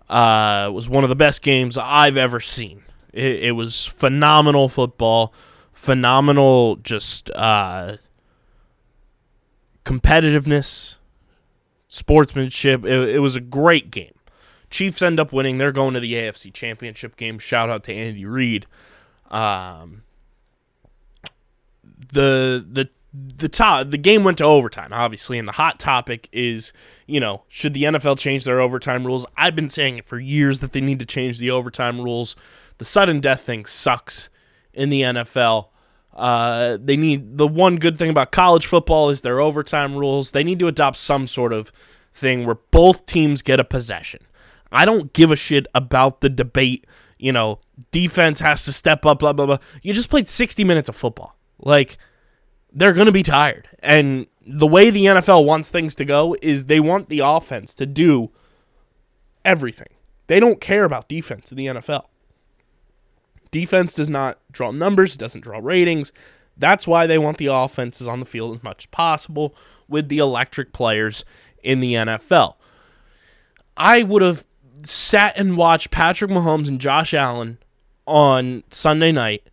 uh, 0.09 0.69
was 0.73 0.89
one 0.89 1.03
of 1.03 1.09
the 1.09 1.15
best 1.15 1.41
games 1.41 1.77
I've 1.77 2.17
ever 2.17 2.39
seen. 2.39 2.83
It, 3.11 3.43
it 3.43 3.51
was 3.51 3.85
phenomenal 3.85 4.69
football, 4.69 5.33
phenomenal 5.71 6.77
just 6.77 7.29
uh, 7.31 7.97
competitiveness 9.85 10.95
sportsmanship. 11.87 12.85
It, 12.85 13.09
it 13.15 13.19
was 13.19 13.35
a 13.35 13.41
great 13.41 13.91
game. 13.91 14.13
Chiefs 14.73 15.01
end 15.01 15.19
up 15.19 15.31
winning. 15.31 15.57
They're 15.57 15.71
going 15.71 15.93
to 15.93 15.99
the 15.99 16.13
AFC 16.13 16.53
Championship 16.53 17.15
game. 17.15 17.39
Shout 17.39 17.69
out 17.69 17.83
to 17.85 17.93
Andy 17.93 18.25
Reid. 18.25 18.65
Um, 19.29 20.03
the 22.11 22.65
the 22.69 22.89
the 23.13 23.47
top 23.47 23.91
the 23.91 23.97
game 23.97 24.23
went 24.23 24.39
to 24.39 24.43
overtime 24.43 24.91
obviously 24.91 25.37
and 25.37 25.47
the 25.47 25.53
hot 25.53 25.79
topic 25.79 26.27
is 26.31 26.73
you 27.05 27.19
know 27.19 27.43
should 27.47 27.75
the 27.75 27.83
NFL 27.83 28.17
change 28.17 28.43
their 28.43 28.59
overtime 28.59 29.05
rules 29.05 29.23
I've 29.37 29.55
been 29.55 29.69
saying 29.69 29.99
it 29.99 30.05
for 30.05 30.19
years 30.19 30.61
that 30.61 30.71
they 30.71 30.81
need 30.81 30.97
to 30.97 31.05
change 31.05 31.37
the 31.37 31.51
overtime 31.51 32.01
rules 32.01 32.35
the 32.79 32.85
sudden 32.85 33.19
death 33.19 33.41
thing 33.41 33.65
sucks 33.65 34.29
in 34.73 34.89
the 34.89 35.01
NFL 35.01 35.67
uh, 36.15 36.77
they 36.81 36.95
need 36.95 37.37
the 37.37 37.47
one 37.47 37.77
good 37.77 37.97
thing 37.97 38.09
about 38.09 38.31
college 38.31 38.65
football 38.65 39.09
is 39.09 39.21
their 39.21 39.39
overtime 39.39 39.95
rules. 39.95 40.31
They 40.31 40.43
need 40.43 40.59
to 40.59 40.67
adopt 40.67 40.97
some 40.97 41.27
sort 41.27 41.53
of 41.53 41.71
thing 42.13 42.45
where 42.45 42.59
both 42.71 43.05
teams 43.05 43.41
get 43.41 43.59
a 43.59 43.63
possession. 43.63 44.21
I 44.73 44.85
don't 44.85 45.13
give 45.13 45.31
a 45.31 45.35
shit 45.35 45.67
about 45.75 46.21
the 46.21 46.29
debate. 46.29 46.85
You 47.17 47.31
know, 47.31 47.59
defense 47.91 48.39
has 48.41 48.65
to 48.65 48.73
step 48.73 49.05
up. 49.05 49.19
Blah 49.19 49.33
blah 49.33 49.45
blah. 49.45 49.59
You 49.83 49.93
just 49.93 50.09
played 50.09 50.27
sixty 50.27 50.63
minutes 50.63 50.89
of 50.89 50.95
football. 50.95 51.37
Like 51.59 51.97
they're 52.73 52.93
gonna 52.93 53.11
be 53.11 53.23
tired, 53.23 53.69
and 53.79 54.25
the 54.45 54.67
way 54.67 54.89
the 54.89 55.05
NFL 55.05 55.45
wants 55.45 55.69
things 55.69 55.95
to 55.95 56.05
go 56.05 56.35
is 56.41 56.65
they 56.65 56.79
want 56.79 57.07
the 57.07 57.19
offense 57.19 57.73
to 57.75 57.85
do 57.85 58.31
everything. 59.45 59.87
They 60.27 60.39
don't 60.39 60.59
care 60.59 60.83
about 60.83 61.07
defense 61.07 61.51
in 61.51 61.57
the 61.57 61.67
NFL. 61.67 62.05
Defense 63.51 63.93
does 63.93 64.09
not 64.09 64.39
draw 64.51 64.71
numbers, 64.71 65.13
it 65.13 65.19
doesn't 65.19 65.41
draw 65.41 65.59
ratings. 65.61 66.11
That's 66.57 66.87
why 66.87 67.07
they 67.07 67.17
want 67.17 67.37
the 67.37 67.47
offenses 67.47 68.07
on 68.07 68.19
the 68.19 68.25
field 68.25 68.55
as 68.55 68.63
much 68.63 68.83
as 68.83 68.85
possible 68.87 69.55
with 69.87 70.09
the 70.09 70.17
electric 70.17 70.73
players 70.73 71.23
in 71.63 71.79
the 71.79 71.93
NFL. 71.93 72.55
I 73.77 74.03
would 74.03 74.21
have 74.21 74.43
sat 74.85 75.37
and 75.37 75.57
watched 75.57 75.91
Patrick 75.91 76.31
Mahomes 76.31 76.67
and 76.67 76.79
Josh 76.79 77.13
Allen 77.13 77.57
on 78.05 78.63
Sunday 78.69 79.11
night 79.11 79.47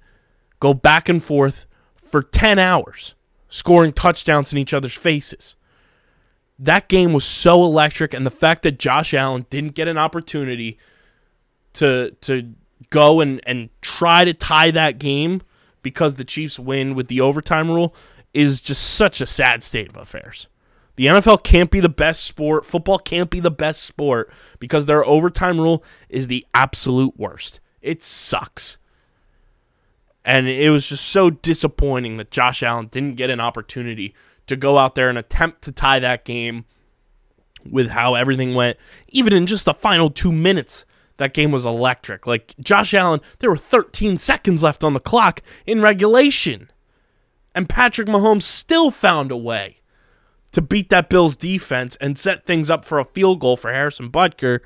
go 0.59 0.75
back 0.75 1.09
and 1.09 1.23
forth 1.23 1.67
for 1.97 2.23
10 2.23 2.59
hours, 2.59 3.15
scoring 3.49 3.93
touchdowns 3.93 4.53
in 4.53 4.59
each 4.59 4.75
other's 4.75 4.95
faces. 4.95 5.57
That 6.59 6.89
game 6.89 7.13
was 7.13 7.25
so 7.25 7.65
electric, 7.65 8.13
and 8.13 8.27
the 8.27 8.31
fact 8.31 8.63
that 8.65 8.79
Josh 8.79 9.15
Allen 9.15 9.47
didn't 9.49 9.75
get 9.75 9.89
an 9.89 9.97
opportunity 9.97 10.79
to 11.75 12.11
to 12.21 12.55
go 12.91 13.21
and, 13.21 13.41
and 13.47 13.71
try 13.81 14.25
to 14.25 14.35
tie 14.35 14.71
that 14.71 14.99
game 14.99 15.43
because 15.83 16.17
the 16.17 16.25
Chiefs 16.25 16.59
win 16.59 16.95
with 16.95 17.09
the 17.09 17.21
overtime 17.21 17.71
rule 17.71 17.95
is 18.35 18.61
just 18.61 18.83
such 18.83 19.21
a 19.21 19.27
sad 19.27 19.63
state 19.63 19.89
of 19.89 19.97
affairs. 19.97 20.49
The 21.01 21.07
NFL 21.07 21.45
can't 21.45 21.71
be 21.71 21.81
the 21.81 21.89
best 21.89 22.25
sport. 22.25 22.67
Football 22.67 22.99
can't 22.99 23.31
be 23.31 23.41
the 23.41 23.51
best 23.51 23.85
sport 23.85 24.31
because 24.59 24.85
their 24.85 25.03
overtime 25.03 25.59
rule 25.59 25.83
is 26.11 26.27
the 26.27 26.45
absolute 26.53 27.19
worst. 27.19 27.59
It 27.81 28.03
sucks. 28.03 28.77
And 30.27 30.47
it 30.47 30.69
was 30.69 30.87
just 30.87 31.07
so 31.07 31.31
disappointing 31.31 32.19
that 32.19 32.31
Josh 32.31 32.63
Allen 32.63 32.89
didn't 32.91 33.15
get 33.15 33.31
an 33.31 33.41
opportunity 33.41 34.15
to 34.47 34.57
go 34.57 34.77
out 34.77 34.95
there 34.95 35.09
and 35.09 35.17
attempt 35.17 35.63
to 35.63 35.73
tie 35.73 36.01
that 36.01 36.27
game 36.27 36.67
with 37.65 37.89
how 37.89 38.15
everything 38.15 38.55
went. 38.55 38.77
Even 39.09 39.33
in 39.33 39.47
just 39.47 39.65
the 39.65 39.73
final 39.73 40.11
two 40.11 40.31
minutes, 40.31 40.85
that 41.17 41.33
game 41.33 41.51
was 41.51 41.65
electric. 41.65 42.27
Like 42.27 42.55
Josh 42.61 42.93
Allen, 42.93 43.23
there 43.39 43.49
were 43.49 43.57
13 43.57 44.19
seconds 44.19 44.63
left 44.63 44.85
on 44.85 44.93
the 44.93 45.01
clock 45.01 45.41
in 45.65 45.81
regulation. 45.81 46.71
And 47.55 47.71
Patrick 47.71 48.07
Mahomes 48.07 48.43
still 48.43 48.91
found 48.91 49.33
a 49.33 49.37
way 49.39 49.80
to 50.53 50.61
beat 50.61 50.89
that 50.91 51.09
Bills 51.09 51.37
defense 51.37 51.97
and 52.01 52.19
set 52.19 52.47
things 52.47 52.71
up 52.71 52.85
for 52.85 52.99
a 52.99 53.05
field 53.05 53.41
goal 53.41 53.57
for 53.57 53.73
Harrison 53.73 54.11
Butker 54.11 54.61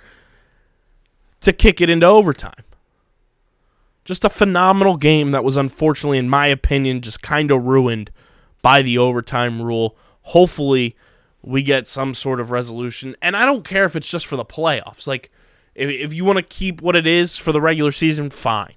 to 1.41 1.53
kick 1.53 1.81
it 1.81 1.91
into 1.91 2.07
overtime. 2.07 2.65
Just 4.05 4.25
a 4.25 4.31
phenomenal 4.31 4.97
game 4.97 5.31
that 5.31 5.45
was 5.45 5.57
unfortunately, 5.57 6.19
in 6.19 6.29
my 6.29 6.47
opinion, 6.47 7.01
just 7.01 7.23
kind 7.23 7.51
of 7.51 7.65
ruined 7.65 8.11
by 8.63 8.83
the 8.83 8.99
overtime 8.99 9.63
rule. 9.63 9.97
Hopefully, 10.23 10.97
we 11.43 11.63
get 11.63 11.87
some 11.87 12.15
sort 12.15 12.41
of 12.41 12.51
resolution. 12.51 13.15
And 13.21 13.37
I 13.37 13.47
don't 13.47 13.65
care 13.65 13.85
if 13.85 13.97
it's 13.97 14.11
just 14.11 14.27
for 14.27 14.37
the 14.37 14.45
playoffs. 14.45 15.07
Like, 15.07 15.31
if, 15.75 15.89
if 15.89 16.15
you 16.15 16.25
want 16.25 16.39
to 16.39 16.43
keep 16.43 16.81
what 16.81 16.97
it 16.97 17.07
is 17.07 17.37
for 17.37 17.53
the 17.53 17.61
regular 17.61 17.93
season, 17.93 18.31
fine. 18.31 18.75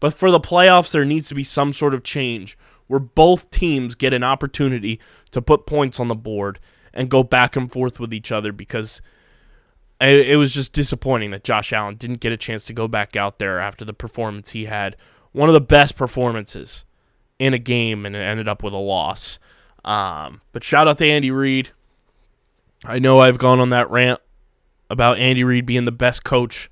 But 0.00 0.14
for 0.14 0.32
the 0.32 0.40
playoffs, 0.40 0.90
there 0.90 1.04
needs 1.04 1.28
to 1.28 1.34
be 1.34 1.44
some 1.44 1.72
sort 1.72 1.94
of 1.94 2.02
change 2.02 2.58
where 2.92 3.00
both 3.00 3.48
teams 3.48 3.94
get 3.94 4.12
an 4.12 4.22
opportunity 4.22 5.00
to 5.30 5.40
put 5.40 5.64
points 5.64 5.98
on 5.98 6.08
the 6.08 6.14
board 6.14 6.60
and 6.92 7.08
go 7.08 7.22
back 7.22 7.56
and 7.56 7.72
forth 7.72 7.98
with 7.98 8.12
each 8.12 8.30
other 8.30 8.52
because 8.52 9.00
it, 9.98 10.36
was 10.36 10.52
just 10.52 10.74
disappointing 10.74 11.30
that 11.30 11.42
Josh 11.42 11.72
Allen 11.72 11.94
didn't 11.94 12.20
get 12.20 12.32
a 12.32 12.36
chance 12.36 12.64
to 12.64 12.74
go 12.74 12.86
back 12.86 13.16
out 13.16 13.38
there 13.38 13.58
after 13.58 13.82
the 13.82 13.94
performance 13.94 14.50
he 14.50 14.66
had. 14.66 14.94
One 15.32 15.48
of 15.48 15.54
the 15.54 15.60
best 15.62 15.96
performances 15.96 16.84
in 17.38 17.54
a 17.54 17.58
game, 17.58 18.04
and 18.04 18.14
it 18.14 18.18
ended 18.18 18.46
up 18.46 18.62
with 18.62 18.74
a 18.74 18.76
loss. 18.76 19.38
Um, 19.86 20.42
but 20.52 20.62
shout 20.62 20.86
out 20.86 20.98
to 20.98 21.06
Andy 21.06 21.30
Reid. 21.30 21.70
I 22.84 22.98
know 22.98 23.20
I've 23.20 23.38
gone 23.38 23.58
on 23.58 23.70
that 23.70 23.90
rant 23.90 24.20
about 24.90 25.16
Andy 25.16 25.44
Reid 25.44 25.64
being 25.64 25.86
the 25.86 25.92
best 25.92 26.24
coach 26.24 26.70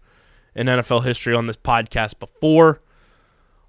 in 0.54 0.66
NFL 0.66 1.02
history 1.02 1.35
on 1.35 1.46
this 1.46 1.56
podcast 1.56 2.18
before. 2.18 2.83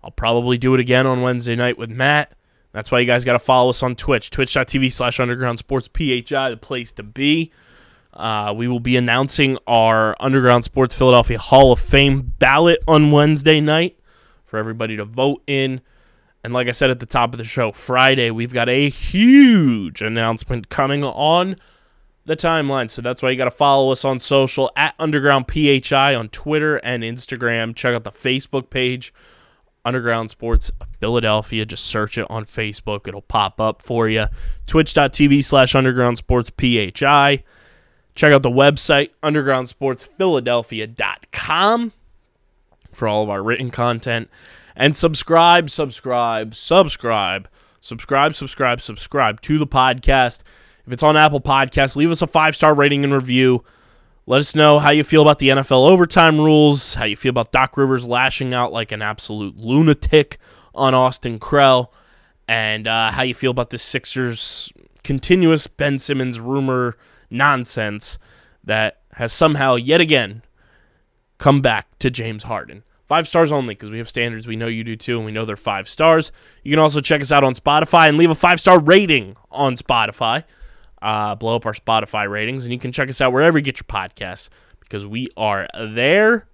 I'll 0.03 0.11
probably 0.11 0.57
do 0.57 0.73
it 0.73 0.81
again 0.81 1.07
on 1.07 1.21
Wednesday 1.21 1.55
night 1.55 1.77
with 1.77 1.89
Matt. 1.89 2.33
That's 2.71 2.91
why 2.91 2.99
you 2.99 3.05
guys 3.05 3.25
got 3.25 3.33
to 3.33 3.39
follow 3.39 3.69
us 3.69 3.83
on 3.83 3.95
Twitch, 3.95 4.29
twitch.tv 4.29 4.91
slash 4.93 5.19
underground 5.19 5.59
sports 5.59 5.89
PHI, 5.93 6.49
the 6.49 6.57
place 6.57 6.91
to 6.93 7.03
be. 7.03 7.51
Uh, 8.13 8.53
we 8.55 8.67
will 8.67 8.79
be 8.79 8.97
announcing 8.97 9.57
our 9.67 10.15
Underground 10.19 10.65
Sports 10.65 10.93
Philadelphia 10.93 11.37
Hall 11.37 11.71
of 11.71 11.79
Fame 11.79 12.33
ballot 12.39 12.79
on 12.87 13.11
Wednesday 13.11 13.61
night 13.61 13.97
for 14.45 14.57
everybody 14.57 14.97
to 14.97 15.05
vote 15.05 15.41
in. 15.47 15.81
And 16.43 16.53
like 16.53 16.67
I 16.67 16.71
said 16.71 16.89
at 16.89 16.99
the 16.99 17.05
top 17.05 17.33
of 17.33 17.37
the 17.37 17.43
show, 17.43 17.71
Friday, 17.71 18.31
we've 18.31 18.53
got 18.53 18.67
a 18.67 18.89
huge 18.89 20.01
announcement 20.01 20.69
coming 20.69 21.03
on 21.03 21.55
the 22.25 22.35
timeline. 22.35 22.89
So 22.89 23.01
that's 23.01 23.21
why 23.21 23.29
you 23.29 23.37
got 23.37 23.45
to 23.45 23.51
follow 23.51 23.91
us 23.91 24.03
on 24.03 24.19
social 24.19 24.71
at 24.75 24.95
Underground 24.99 25.45
PHI 25.47 26.15
on 26.15 26.29
Twitter 26.29 26.77
and 26.77 27.03
Instagram. 27.03 27.75
Check 27.75 27.95
out 27.95 28.03
the 28.03 28.11
Facebook 28.11 28.69
page, 28.69 29.13
Underground 29.83 30.29
Sports 30.29 30.71
Philadelphia. 30.99 31.65
Just 31.65 31.85
search 31.85 32.17
it 32.17 32.25
on 32.29 32.45
Facebook, 32.45 33.05
it'll 33.07 33.21
pop 33.21 33.59
up 33.59 33.81
for 33.81 34.07
you. 34.07 34.27
Twitch.tv 34.67 35.43
slash 35.43 35.75
Underground 35.75 36.17
Sports 36.17 36.49
PHI. 36.57 37.43
Check 38.13 38.33
out 38.33 38.43
the 38.43 38.49
website, 38.49 39.11
undergroundsportsphiladelphia.com 39.23 41.93
for 42.91 43.07
all 43.07 43.23
of 43.23 43.29
our 43.29 43.41
written 43.41 43.71
content. 43.71 44.29
And 44.75 44.95
subscribe, 44.95 45.69
subscribe, 45.69 46.55
subscribe, 46.55 47.47
subscribe, 47.79 48.35
subscribe, 48.35 48.81
subscribe 48.81 49.41
to 49.41 49.57
the 49.57 49.67
podcast. 49.67 50.43
If 50.85 50.93
it's 50.93 51.03
on 51.03 51.17
Apple 51.17 51.41
Podcasts, 51.41 51.95
leave 51.95 52.11
us 52.11 52.21
a 52.21 52.27
five 52.27 52.55
star 52.55 52.73
rating 52.73 53.03
and 53.03 53.13
review. 53.13 53.63
Let 54.31 54.39
us 54.39 54.55
know 54.55 54.79
how 54.79 54.91
you 54.91 55.03
feel 55.03 55.21
about 55.21 55.39
the 55.39 55.49
NFL 55.49 55.89
overtime 55.89 56.39
rules, 56.39 56.93
how 56.93 57.03
you 57.03 57.17
feel 57.17 57.31
about 57.31 57.51
Doc 57.51 57.75
Rivers 57.75 58.07
lashing 58.07 58.53
out 58.53 58.71
like 58.71 58.93
an 58.93 59.01
absolute 59.01 59.57
lunatic 59.57 60.37
on 60.73 60.93
Austin 60.93 61.37
Krell, 61.37 61.89
and 62.47 62.87
uh, 62.87 63.11
how 63.11 63.23
you 63.23 63.33
feel 63.33 63.51
about 63.51 63.71
the 63.71 63.77
Sixers' 63.77 64.71
continuous 65.03 65.67
Ben 65.67 65.99
Simmons 65.99 66.39
rumor 66.39 66.95
nonsense 67.29 68.17
that 68.63 69.01
has 69.15 69.33
somehow 69.33 69.75
yet 69.75 69.99
again 69.99 70.43
come 71.37 71.61
back 71.61 71.99
to 71.99 72.09
James 72.09 72.43
Harden. 72.43 72.83
Five 73.03 73.27
stars 73.27 73.51
only 73.51 73.75
because 73.75 73.91
we 73.91 73.97
have 73.97 74.07
standards. 74.07 74.47
We 74.47 74.55
know 74.55 74.67
you 74.67 74.85
do 74.85 74.95
too, 74.95 75.17
and 75.17 75.25
we 75.25 75.33
know 75.33 75.43
they're 75.43 75.57
five 75.57 75.89
stars. 75.89 76.31
You 76.63 76.71
can 76.71 76.79
also 76.79 77.01
check 77.01 77.19
us 77.19 77.33
out 77.33 77.43
on 77.43 77.53
Spotify 77.53 78.07
and 78.07 78.17
leave 78.17 78.31
a 78.31 78.35
five 78.35 78.61
star 78.61 78.79
rating 78.79 79.35
on 79.51 79.75
Spotify. 79.75 80.45
Uh, 81.01 81.33
blow 81.35 81.55
up 81.55 81.65
our 81.65 81.73
Spotify 81.73 82.29
ratings, 82.29 82.63
and 82.63 82.71
you 82.71 82.79
can 82.79 82.91
check 82.91 83.09
us 83.09 83.21
out 83.21 83.33
wherever 83.33 83.57
you 83.57 83.63
get 83.63 83.77
your 83.77 83.85
podcasts 83.85 84.49
because 84.79 85.07
we 85.07 85.29
are 85.35 85.67
there. 85.73 86.45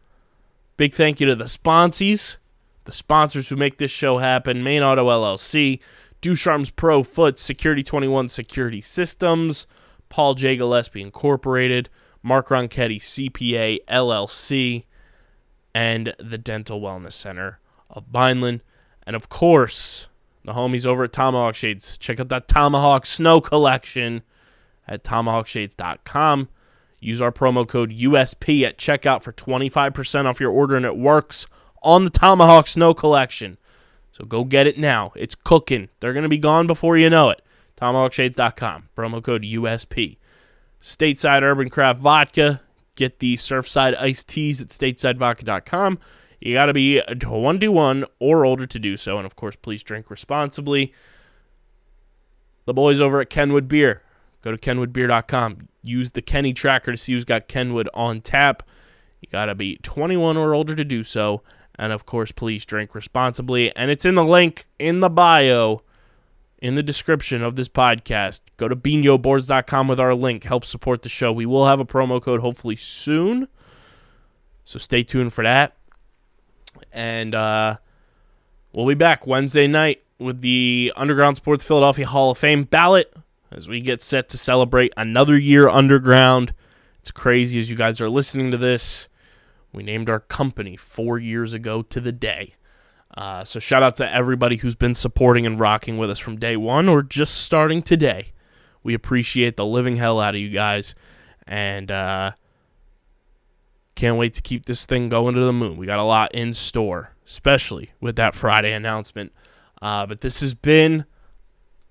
Big 0.78 0.94
thank 0.94 1.20
you 1.20 1.26
to 1.28 1.36
the 1.36 1.46
sponsees, 1.46 2.38
the 2.86 2.92
sponsors 2.92 3.50
who 3.50 3.56
make 3.56 3.78
this 3.78 3.92
show 3.92 4.20
happen 4.20 4.64
Main 4.64 4.84
Auto 4.84 5.10
LLC, 5.10 5.80
Ducharme's 6.22 6.70
Pro 6.70 7.04
Foot, 7.04 7.40
Security 7.40 7.84
21 7.84 8.30
Security 8.30 8.80
Systems, 8.80 9.68
Paul 10.10 10.36
J. 10.36 10.56
Gillespie 10.56 11.02
Incorporated, 11.02 11.90
Mark 12.24 12.50
Ronchetti 12.50 13.00
CPA 13.00 13.80
LLC, 13.90 14.86
and 15.74 16.14
the 16.20 16.38
Dental 16.38 16.80
Wellness 16.80 17.14
Center 17.14 17.60
of 17.90 18.06
Vineland. 18.06 18.62
And 19.06 19.16
of 19.16 19.30
course, 19.30 20.08
the 20.44 20.54
homies 20.54 20.86
over 20.86 21.04
at 21.04 21.14
Tomahawk 21.14 21.56
Shades. 21.56 21.98
Check 21.98 22.20
out 22.20 22.30
that 22.30 22.48
Tomahawk 22.48 23.06
Snow 23.06 23.42
Collection 23.42 24.22
at 24.88 25.04
tomahawkshades.com. 25.04 26.50
Use 27.00 27.22
our 27.22 27.32
promo 27.32 27.68
code 27.68 27.92
USP 27.92 28.64
at 28.64 28.78
checkout 28.78 29.22
for 29.22 29.32
25% 29.32 30.26
off 30.26 30.40
your 30.40 30.52
order, 30.52 30.76
and 30.76 30.86
it 30.86 30.98
works 30.98 31.46
on 31.84 32.04
the 32.04 32.10
Tomahawk 32.10 32.68
Snow 32.68 32.94
Collection. 32.94 33.58
So 34.12 34.26
go 34.26 34.44
get 34.44 34.66
it 34.66 34.80
now. 34.80 35.12
It's 35.16 35.36
cooking. 35.36 35.90
They're 36.00 36.14
going 36.14 36.24
to 36.24 36.30
be 36.30 36.40
gone 36.40 36.66
before 36.66 36.98
you 36.98 37.10
know 37.10 37.30
it. 37.30 37.42
TomahawkShades.com. 37.80 38.90
Promo 38.98 39.24
code 39.24 39.44
USP. 39.44 40.18
Stateside 40.82 41.44
Urban 41.44 41.70
Craft 41.70 42.00
Vodka. 42.00 42.62
Get 42.96 43.20
the 43.20 43.36
Surfside 43.36 43.96
iced 44.00 44.28
teas 44.28 44.60
at 44.60 44.70
statesidevodka.com. 44.70 46.00
You 46.40 46.56
got 46.56 46.66
to 46.66 46.74
be 46.74 47.00
21 47.02 48.06
or 48.20 48.46
older 48.46 48.66
to 48.66 48.80
do 48.80 48.98
so. 48.98 49.18
And 49.18 49.26
of 49.26 49.36
course, 49.36 49.56
please 49.56 49.84
drink 49.84 50.10
responsibly. 50.10 50.94
The 52.66 52.74
boys 52.74 53.00
over 53.00 53.22
at 53.22 53.30
Kenwood 53.30 53.68
Beer. 53.68 54.02
Go 54.42 54.52
to 54.52 54.58
kenwoodbeer.com. 54.58 55.68
Use 55.84 56.12
the 56.12 56.22
Kenny 56.22 56.54
tracker 56.54 56.92
to 56.92 56.98
see 56.98 57.14
who's 57.14 57.26
got 57.26 57.48
Kenwood 57.48 57.90
on 57.94 58.22
tap. 58.22 58.64
You 59.22 59.30
got 59.32 59.46
to 59.46 59.56
be 59.56 59.78
21 59.78 60.38
or 60.38 60.54
older 60.54 60.76
to 60.76 60.84
do 60.84 61.04
so. 61.04 61.42
And 61.76 61.92
of 61.94 62.06
course, 62.06 62.32
please 62.32 62.66
drink 62.66 62.96
responsibly. 62.96 63.76
And 63.76 63.92
it's 63.92 64.06
in 64.06 64.16
the 64.16 64.24
link 64.24 64.66
in 64.80 65.00
the 65.00 65.10
bio 65.10 65.82
in 66.60 66.74
the 66.74 66.84
description 66.84 67.44
of 67.44 67.56
this 67.56 67.70
podcast. 67.70 68.42
Go 68.58 68.68
to 68.68 68.76
beanyoboards.com 68.76 69.88
with 69.88 70.00
our 70.00 70.16
link. 70.16 70.44
Help 70.44 70.66
support 70.66 71.04
the 71.04 71.10
show. 71.10 71.32
We 71.32 71.46
will 71.46 71.66
have 71.66 71.80
a 71.80 71.86
promo 71.86 72.22
code 72.22 72.42
hopefully 72.42 72.76
soon. 72.76 73.48
So 74.64 74.80
stay 74.80 75.04
tuned 75.04 75.34
for 75.34 75.44
that. 75.44 75.76
And 76.92 77.36
uh, 77.36 77.78
we'll 78.74 78.88
be 78.88 78.96
back 78.96 79.28
Wednesday 79.28 79.68
night 79.68 80.04
with 80.20 80.42
the 80.42 80.92
Underground 80.96 81.36
Sports 81.36 81.64
Philadelphia 81.64 82.08
Hall 82.08 82.32
of 82.32 82.38
Fame 82.38 82.64
ballot 82.64 83.14
as 83.52 83.68
we 83.68 83.82
get 83.82 84.02
set 84.02 84.30
to 84.30 84.38
celebrate 84.38 84.94
another 84.98 85.38
year 85.38 85.70
underground. 85.70 86.54
It's 87.00 87.12
crazy 87.12 87.60
as 87.60 87.70
you 87.70 87.76
guys 87.76 88.02
are 88.02 88.10
listening 88.10 88.52
to 88.52 88.58
this. 88.58 89.08
We 89.74 89.84
named 89.84 90.10
our 90.10 90.20
company 90.20 90.76
four 90.76 91.20
years 91.20 91.54
ago 91.54 91.82
to 91.84 92.00
the 92.00 92.12
day. 92.12 92.56
Uh, 93.16 93.44
so 93.44 93.60
shout 93.60 93.82
out 93.82 93.96
to 93.96 94.14
everybody 94.14 94.58
who's 94.58 94.76
been 94.76 94.94
supporting 94.94 95.46
and 95.46 95.60
rocking 95.60 95.98
with 95.98 96.12
us 96.12 96.20
from 96.20 96.38
day 96.38 96.56
one 96.56 96.88
or 96.88 97.02
just 97.02 97.36
starting 97.36 97.82
today. 97.82 98.32
We 98.84 98.94
appreciate 98.94 99.58
the 99.58 99.66
living 99.66 99.96
hell 99.96 100.20
out 100.20 100.36
of 100.36 100.42
you 100.42 100.50
guys, 100.50 100.96
and 101.46 101.90
uh, 101.92 102.32
can't 103.96 104.18
wait 104.18 104.34
to 104.36 104.42
keep 104.42 104.66
this 104.66 104.86
thing 104.86 105.10
going 105.10 105.36
to 105.36 105.42
the 105.42 105.52
moon. 105.52 105.78
We 105.78 105.86
got 105.86 106.00
a 106.00 106.04
lot 106.04 106.34
in 106.34 106.54
store, 106.54 107.14
especially 107.26 107.92
with 108.00 108.16
that 108.18 108.36
Friday 108.36 108.72
announcement. 108.72 109.34
Uh, 109.82 110.06
but 110.06 110.22
this 110.22 110.40
has 110.42 110.54
been 110.54 111.06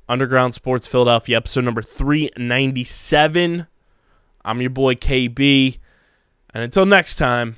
Underground 0.09 0.55
Sports 0.55 0.87
Philadelphia, 0.87 1.37
episode 1.37 1.65
number 1.65 1.83
397. 1.83 3.67
I'm 4.45 4.61
your 4.61 4.71
boy 4.71 4.95
KB. 4.95 5.79
And 6.55 6.63
until 6.63 6.87
next 6.87 7.17
time, 7.17 7.57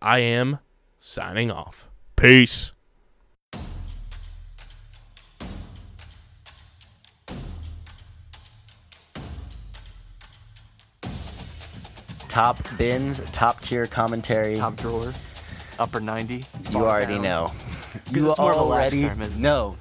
I 0.00 0.20
am 0.20 0.60
signing 0.98 1.50
off. 1.50 1.86
Peace. 2.16 2.72
Top 12.28 12.56
bins, 12.78 13.20
top 13.32 13.60
tier 13.60 13.86
commentary. 13.86 14.56
top 14.56 14.76
drawer, 14.76 15.12
upper 15.78 16.00
90. 16.00 16.46
you 16.70 16.78
already 16.78 17.14
down. 17.14 17.22
know. 17.22 17.52
Because 17.92 18.12
You 18.12 18.30
it's 18.30 18.38
more 18.38 18.52
of 18.52 18.58
a 18.58 18.62
lax 18.62 18.94
already 18.94 19.02
term, 19.02 19.42
know. 19.42 19.76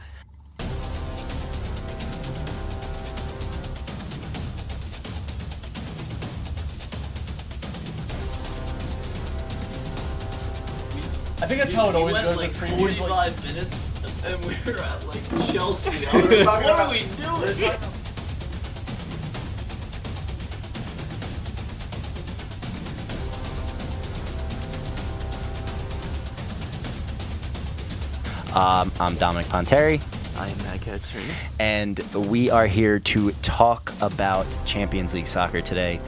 Think 11.50 11.62
that's 11.62 11.74
how 11.74 11.90
it 11.90 11.96
always 11.96 12.16
goes 12.16 12.38
like 12.38 12.50
with 12.50 12.60
previews. 12.60 13.00
45 13.00 13.44
minutes 13.44 13.80
and 14.24 14.46
we 14.46 14.56
were 14.72 14.80
at 14.80 15.08
like 15.08 15.52
Chelsea. 15.52 16.06
I 16.14 16.22
was 16.22 16.46
like, 16.46 16.64
what 16.64 16.80
are 16.80 16.92
we 16.92 17.00
doing? 17.00 17.72
Um, 28.54 28.92
I'm 29.00 29.16
Dominic 29.16 29.48
Ponteri, 29.48 30.00
I 30.38 30.50
am 30.50 30.58
Matt 30.60 30.82
Ketcher. 30.82 31.20
and 31.60 31.98
we 32.28 32.52
are 32.52 32.68
here 32.68 33.00
to 33.00 33.32
talk 33.42 33.92
about 34.02 34.46
Champions 34.68 35.16
League 35.16 35.28
soccer 35.28 35.62
today. 35.62 36.00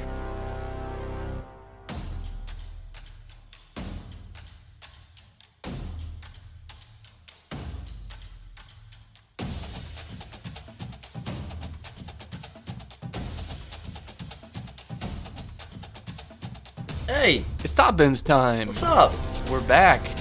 Hey, 17.91 18.07
it's 18.07 18.21
Top 18.21 18.21
Bins 18.21 18.21
time. 18.21 18.67
What's 18.67 18.83
up? 18.83 19.13
We're 19.49 19.59
back. 19.61 20.20